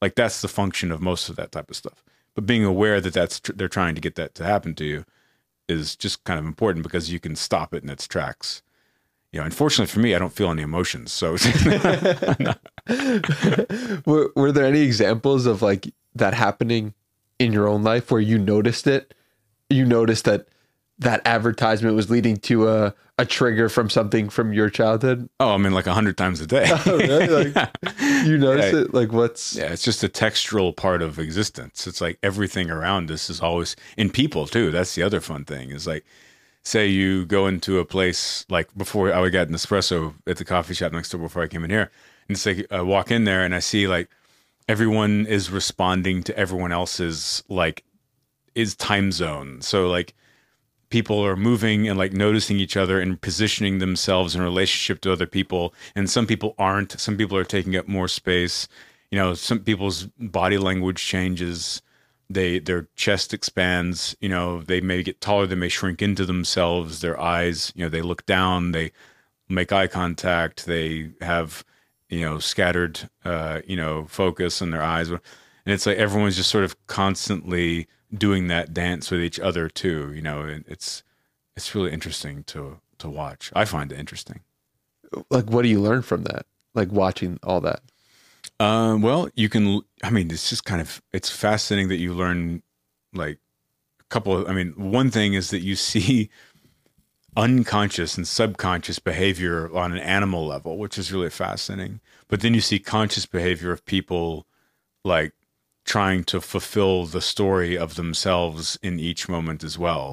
[0.00, 2.04] Like that's the function of most of that type of stuff.
[2.36, 5.04] But being aware that that's tr- they're trying to get that to happen to you
[5.68, 8.62] is just kind of important because you can stop it in its tracks
[9.32, 11.12] you know, unfortunately for me, I don't feel any emotions.
[11.12, 11.32] So,
[14.06, 16.94] were, were there any examples of like that happening
[17.38, 19.14] in your own life where you noticed it?
[19.70, 20.48] You noticed that
[20.98, 25.28] that advertisement was leading to a, a trigger from something from your childhood?
[25.40, 26.68] Oh, I mean, like a hundred times a day.
[26.86, 27.52] Oh, really?
[27.52, 27.70] Like,
[28.24, 28.80] You notice Yeah.
[28.82, 28.94] it?
[28.94, 31.86] Like, what's yeah, it's just a textural part of existence.
[31.86, 34.70] It's like everything around us is always in people too.
[34.70, 35.70] That's the other fun thing.
[35.70, 36.04] Is like,
[36.64, 40.44] say you go into a place like before I would get an espresso at the
[40.44, 41.90] coffee shop next door before I came in here,
[42.28, 44.08] and say I uh, walk in there and I see like
[44.68, 47.84] everyone is responding to everyone else's like
[48.54, 49.60] is time zone.
[49.62, 50.14] So like
[50.90, 55.26] people are moving and like noticing each other and positioning themselves in relationship to other
[55.26, 55.74] people.
[55.96, 57.00] And some people aren't.
[57.00, 58.68] Some people are taking up more space.
[59.10, 61.82] You know some people's body language changes
[62.30, 67.00] they their chest expands you know they may get taller they may shrink into themselves
[67.00, 68.90] their eyes you know they look down they
[69.48, 71.64] make eye contact they have
[72.08, 75.20] you know scattered uh you know focus in their eyes and
[75.66, 80.22] it's like everyone's just sort of constantly doing that dance with each other too you
[80.22, 81.02] know and it's
[81.56, 84.40] it's really interesting to to watch i find it interesting
[85.30, 86.46] like what do you learn from that?
[86.74, 87.82] Like watching all that.
[88.60, 89.82] Um, well, you can.
[90.02, 91.02] I mean, it's just kind of.
[91.12, 92.62] It's fascinating that you learn,
[93.12, 93.38] like,
[94.00, 94.36] a couple.
[94.36, 96.30] Of, I mean, one thing is that you see
[97.36, 102.00] unconscious and subconscious behavior on an animal level, which is really fascinating.
[102.28, 104.46] But then you see conscious behavior of people,
[105.04, 105.32] like
[105.84, 110.12] trying to fulfill the story of themselves in each moment as well.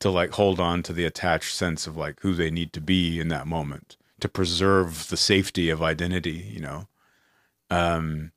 [0.00, 3.18] To like hold on to the attached sense of like who they need to be
[3.18, 6.50] in that moment to preserve the safety of identity.
[6.52, 6.88] You know
[7.70, 8.30] um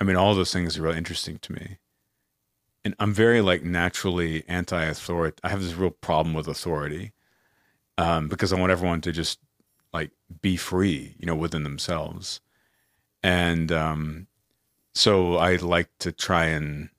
[0.00, 1.78] i mean all those things are really interesting to me.
[2.84, 7.12] And i'm very like naturally anti-authority i have this real problem with authority
[7.98, 9.38] um because i want everyone to just
[9.92, 10.10] like
[10.42, 12.40] be free you know within themselves.
[13.22, 14.26] And um
[14.94, 16.90] so i like to try and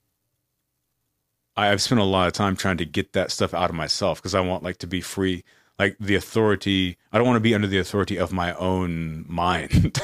[1.56, 4.36] i've spent a lot of time trying to get that stuff out of myself because
[4.36, 5.44] i want like to be free.
[5.78, 10.00] Like the authority i don't want to be under the authority of my own mind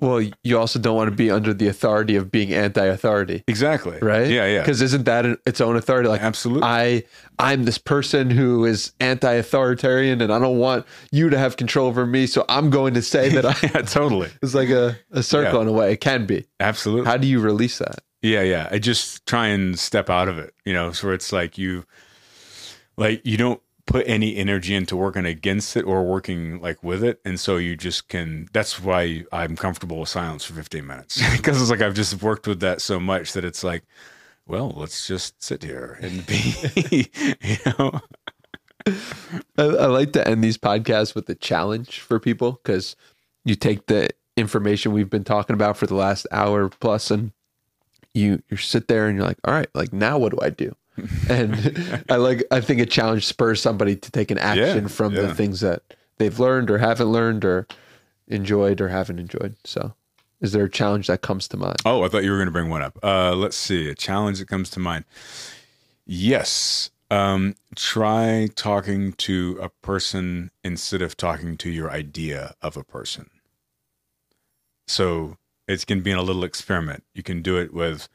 [0.00, 4.28] Well, you also don't want to be under the authority of being anti-authority, exactly right?
[4.28, 6.08] yeah yeah Because isn't that an- its own authority?
[6.08, 6.62] Like, Absolutely.
[6.62, 7.02] I
[7.40, 12.06] I'm this person who is anti-authoritarian, and I don't want you to have control over
[12.06, 13.54] me, so I'm going to say that I.
[13.62, 14.30] yeah, totally.
[14.42, 15.62] It's like a, a circle Yeah.
[15.62, 15.92] in a way.
[15.92, 16.46] It can be.
[16.60, 17.06] Absolutely.
[17.06, 18.00] How do you release that?
[18.22, 18.68] yeah, yeah.
[18.70, 21.84] I just try and step out of it, you know, so it's like you
[22.96, 27.20] like you don't put any energy into working against it or working like with it.
[27.24, 31.22] And so you just can that's why I'm comfortable with silence for 15 minutes.
[31.36, 33.84] Because it's like I've just worked with that so much that it's like,
[34.46, 37.10] well, let's just sit here and be
[37.42, 38.00] you know.
[39.58, 42.96] I, I like to end these podcasts with a challenge for people because
[43.44, 47.32] you take the information we've been talking about for the last hour plus and
[48.14, 50.74] you you sit there and you're like, all right, like now what do I do?
[51.28, 55.14] And I like I think a challenge spurs somebody to take an action Yeah, from
[55.14, 55.82] the things that
[56.18, 57.66] they've learned or haven't learned or
[58.26, 59.56] enjoyed or haven't enjoyed.
[59.64, 59.94] So
[60.40, 61.76] is there a challenge that comes to mind?
[61.84, 62.98] Oh, I thought you were going to bring one up.
[63.02, 63.88] Uh, let's see.
[63.88, 65.04] A challenge that comes to mind.
[66.06, 66.90] Yes.
[67.10, 73.30] Um, try talking to a person instead of talking to your idea of a person.
[74.86, 77.04] So it's going to be in a little experiment.
[77.14, 78.08] You can do it with,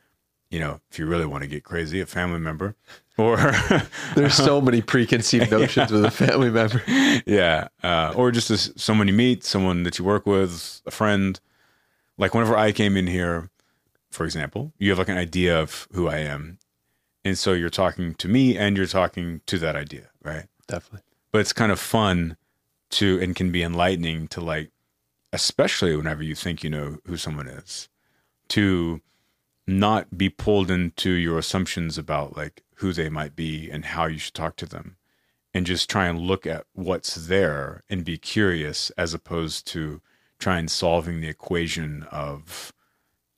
[0.54, 2.76] you know, if you really want to get crazy, a family member,
[3.18, 3.38] or
[4.16, 6.84] There's so many preconceived notions with a family member.
[7.26, 11.40] yeah, uh, or just as someone you meet, someone that you work with, a friend.
[12.20, 13.50] Like whenever I came in here,
[14.12, 16.60] for example, you have like an idea of who I am,
[17.26, 20.46] and so you're talking to me and you're talking to that idea, right?
[20.68, 21.02] Definitely.
[21.32, 22.38] But it's kind of fun
[22.92, 24.70] to and can be enlightening to like,
[25.32, 27.90] especially whenever you think you know who someone is,
[28.50, 29.02] to
[29.66, 34.18] not be pulled into your assumptions about like who they might be and how you
[34.18, 34.98] should talk to them.
[35.54, 40.02] And just try and look at what's there and be curious as opposed to
[40.40, 42.74] trying solving the equation of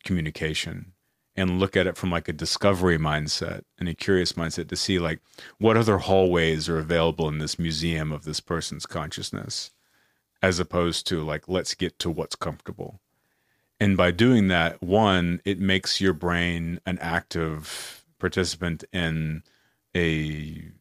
[0.05, 0.93] communication.
[1.35, 4.97] And look at it from like a discovery mindset and a curious mindset to see
[4.97, 5.19] like
[5.57, 9.71] what other hallways are available in this museum of this person's consciousness
[10.41, 13.01] as opposed to like let's get to what's comfortable
[13.79, 19.43] and by doing that one it makes your brain an active participant in
[19.95, 20.71] a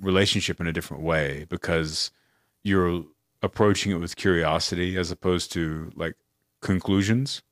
[0.00, 2.10] relationship in a different way because
[2.62, 3.04] you're
[3.42, 6.14] approaching it with curiosity as opposed to like
[6.60, 7.42] conclusions.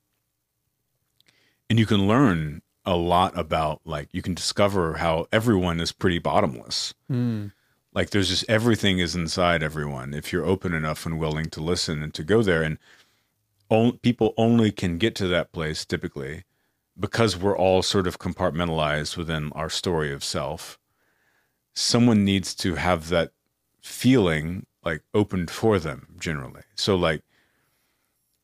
[1.69, 6.19] And you can learn a lot about like you can discover how everyone is pretty
[6.19, 6.95] bottomless.
[7.11, 7.53] Mm.
[7.95, 12.03] like there's just everything is inside everyone if you're open enough and willing to listen
[12.03, 12.63] and to go there.
[12.63, 12.79] And
[13.69, 16.45] on, people only can get to that place typically
[16.99, 20.79] because we're all sort of compartmentalized within our story of self
[21.75, 23.33] someone needs to have that
[23.81, 27.23] feeling like opened for them generally so like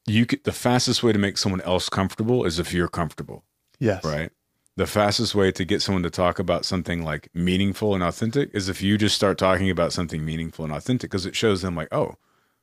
[0.06, 3.44] you could, the fastest way to make someone else comfortable is if you're comfortable
[3.80, 4.05] Yes.
[4.05, 4.30] right?
[4.76, 8.68] The fastest way to get someone to talk about something like meaningful and authentic is
[8.68, 11.88] if you just start talking about something meaningful and authentic because it shows them like,
[11.92, 12.14] oh,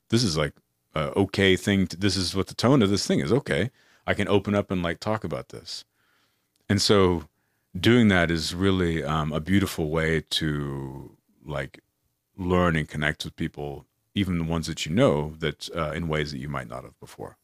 [0.10, 0.54] this is like
[0.98, 1.88] a okay thing.
[1.88, 3.32] To, this is what the tone of this thing is.
[3.32, 3.72] Okay,
[4.06, 5.86] I can open up and like talk about this.
[6.70, 7.26] And so,
[7.80, 11.80] doing that is really um, a beautiful way to like
[12.38, 16.32] learn and connect with people, even the ones that you know, that uh, in ways
[16.32, 17.38] that you might not have before.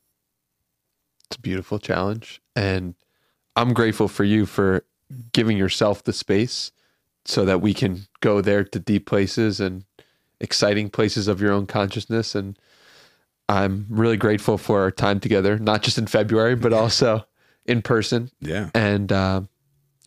[1.25, 2.41] It's a beautiful challenge.
[2.55, 2.95] And
[3.55, 4.85] I'm grateful for you for
[5.31, 6.71] giving yourself the space
[7.25, 9.85] so that we can go there to deep places and
[10.39, 12.35] exciting places of your own consciousness.
[12.35, 12.57] And
[13.49, 17.25] I'm really grateful for our time together, not just in February, but also
[17.65, 18.31] in person.
[18.39, 18.69] Yeah.
[18.73, 19.41] And uh,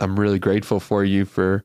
[0.00, 1.64] I'm really grateful for you for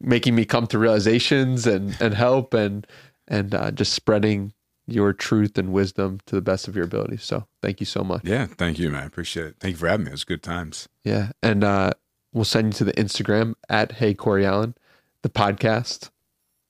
[0.00, 2.86] making me come to realizations and, and help and,
[3.28, 4.52] and uh, just spreading
[4.86, 7.16] your truth and wisdom to the best of your ability.
[7.16, 8.22] So thank you so much.
[8.24, 8.46] Yeah.
[8.46, 9.02] Thank you, man.
[9.02, 9.56] I appreciate it.
[9.58, 10.10] Thank you for having me.
[10.10, 10.88] It was good times.
[11.02, 11.32] Yeah.
[11.42, 11.92] And uh,
[12.32, 14.74] we'll send you to the Instagram at Hey Cory Allen,
[15.22, 16.10] the podcast,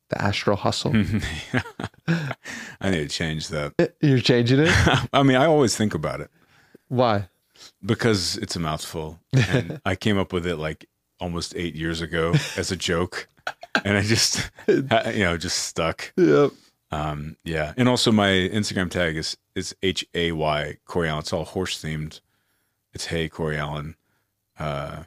[0.09, 0.93] the Astral Hustle.
[2.09, 3.95] I need to change that.
[4.01, 4.71] You're changing it?
[5.13, 6.31] I mean, I always think about it
[6.89, 7.29] Why?
[7.85, 9.19] because it's a mouthful.
[9.33, 10.89] And I came up with it like
[11.21, 13.29] almost eight years ago as a joke.
[13.85, 16.13] And I just, you know, just stuck.
[16.17, 16.53] Yep.
[16.91, 17.75] Um, yeah.
[17.77, 21.21] And also my Instagram tag is, is H A Y Cory Allen.
[21.21, 22.21] It's all horse themed.
[22.93, 23.97] It's Hey Cory Allen.
[24.59, 25.05] Uh,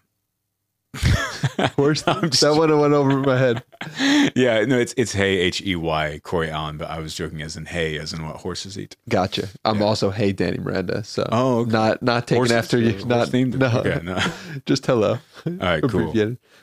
[1.58, 3.64] I'm just- that one went over my head.
[4.36, 7.56] yeah, no, it's it's Hey H E Y Cory Allen, but I was joking as
[7.56, 8.96] in Hey, as in what horses eat.
[9.08, 9.50] Gotcha.
[9.66, 9.86] I'm Yeah.
[9.86, 11.04] also Hey Danny Miranda.
[11.04, 11.72] So Oh, okay.
[11.72, 13.06] not not taking Horses, after you.
[13.06, 13.68] Not no.
[13.80, 14.18] Okay, no.
[14.66, 15.20] Just hello.
[15.46, 16.14] All right, cool.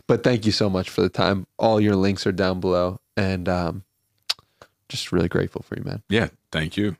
[0.06, 1.46] But thank you so much for the time.
[1.58, 3.84] All your links are down below, and um,
[4.88, 6.02] just really grateful for you, man.
[6.08, 6.96] Yeah, thank you.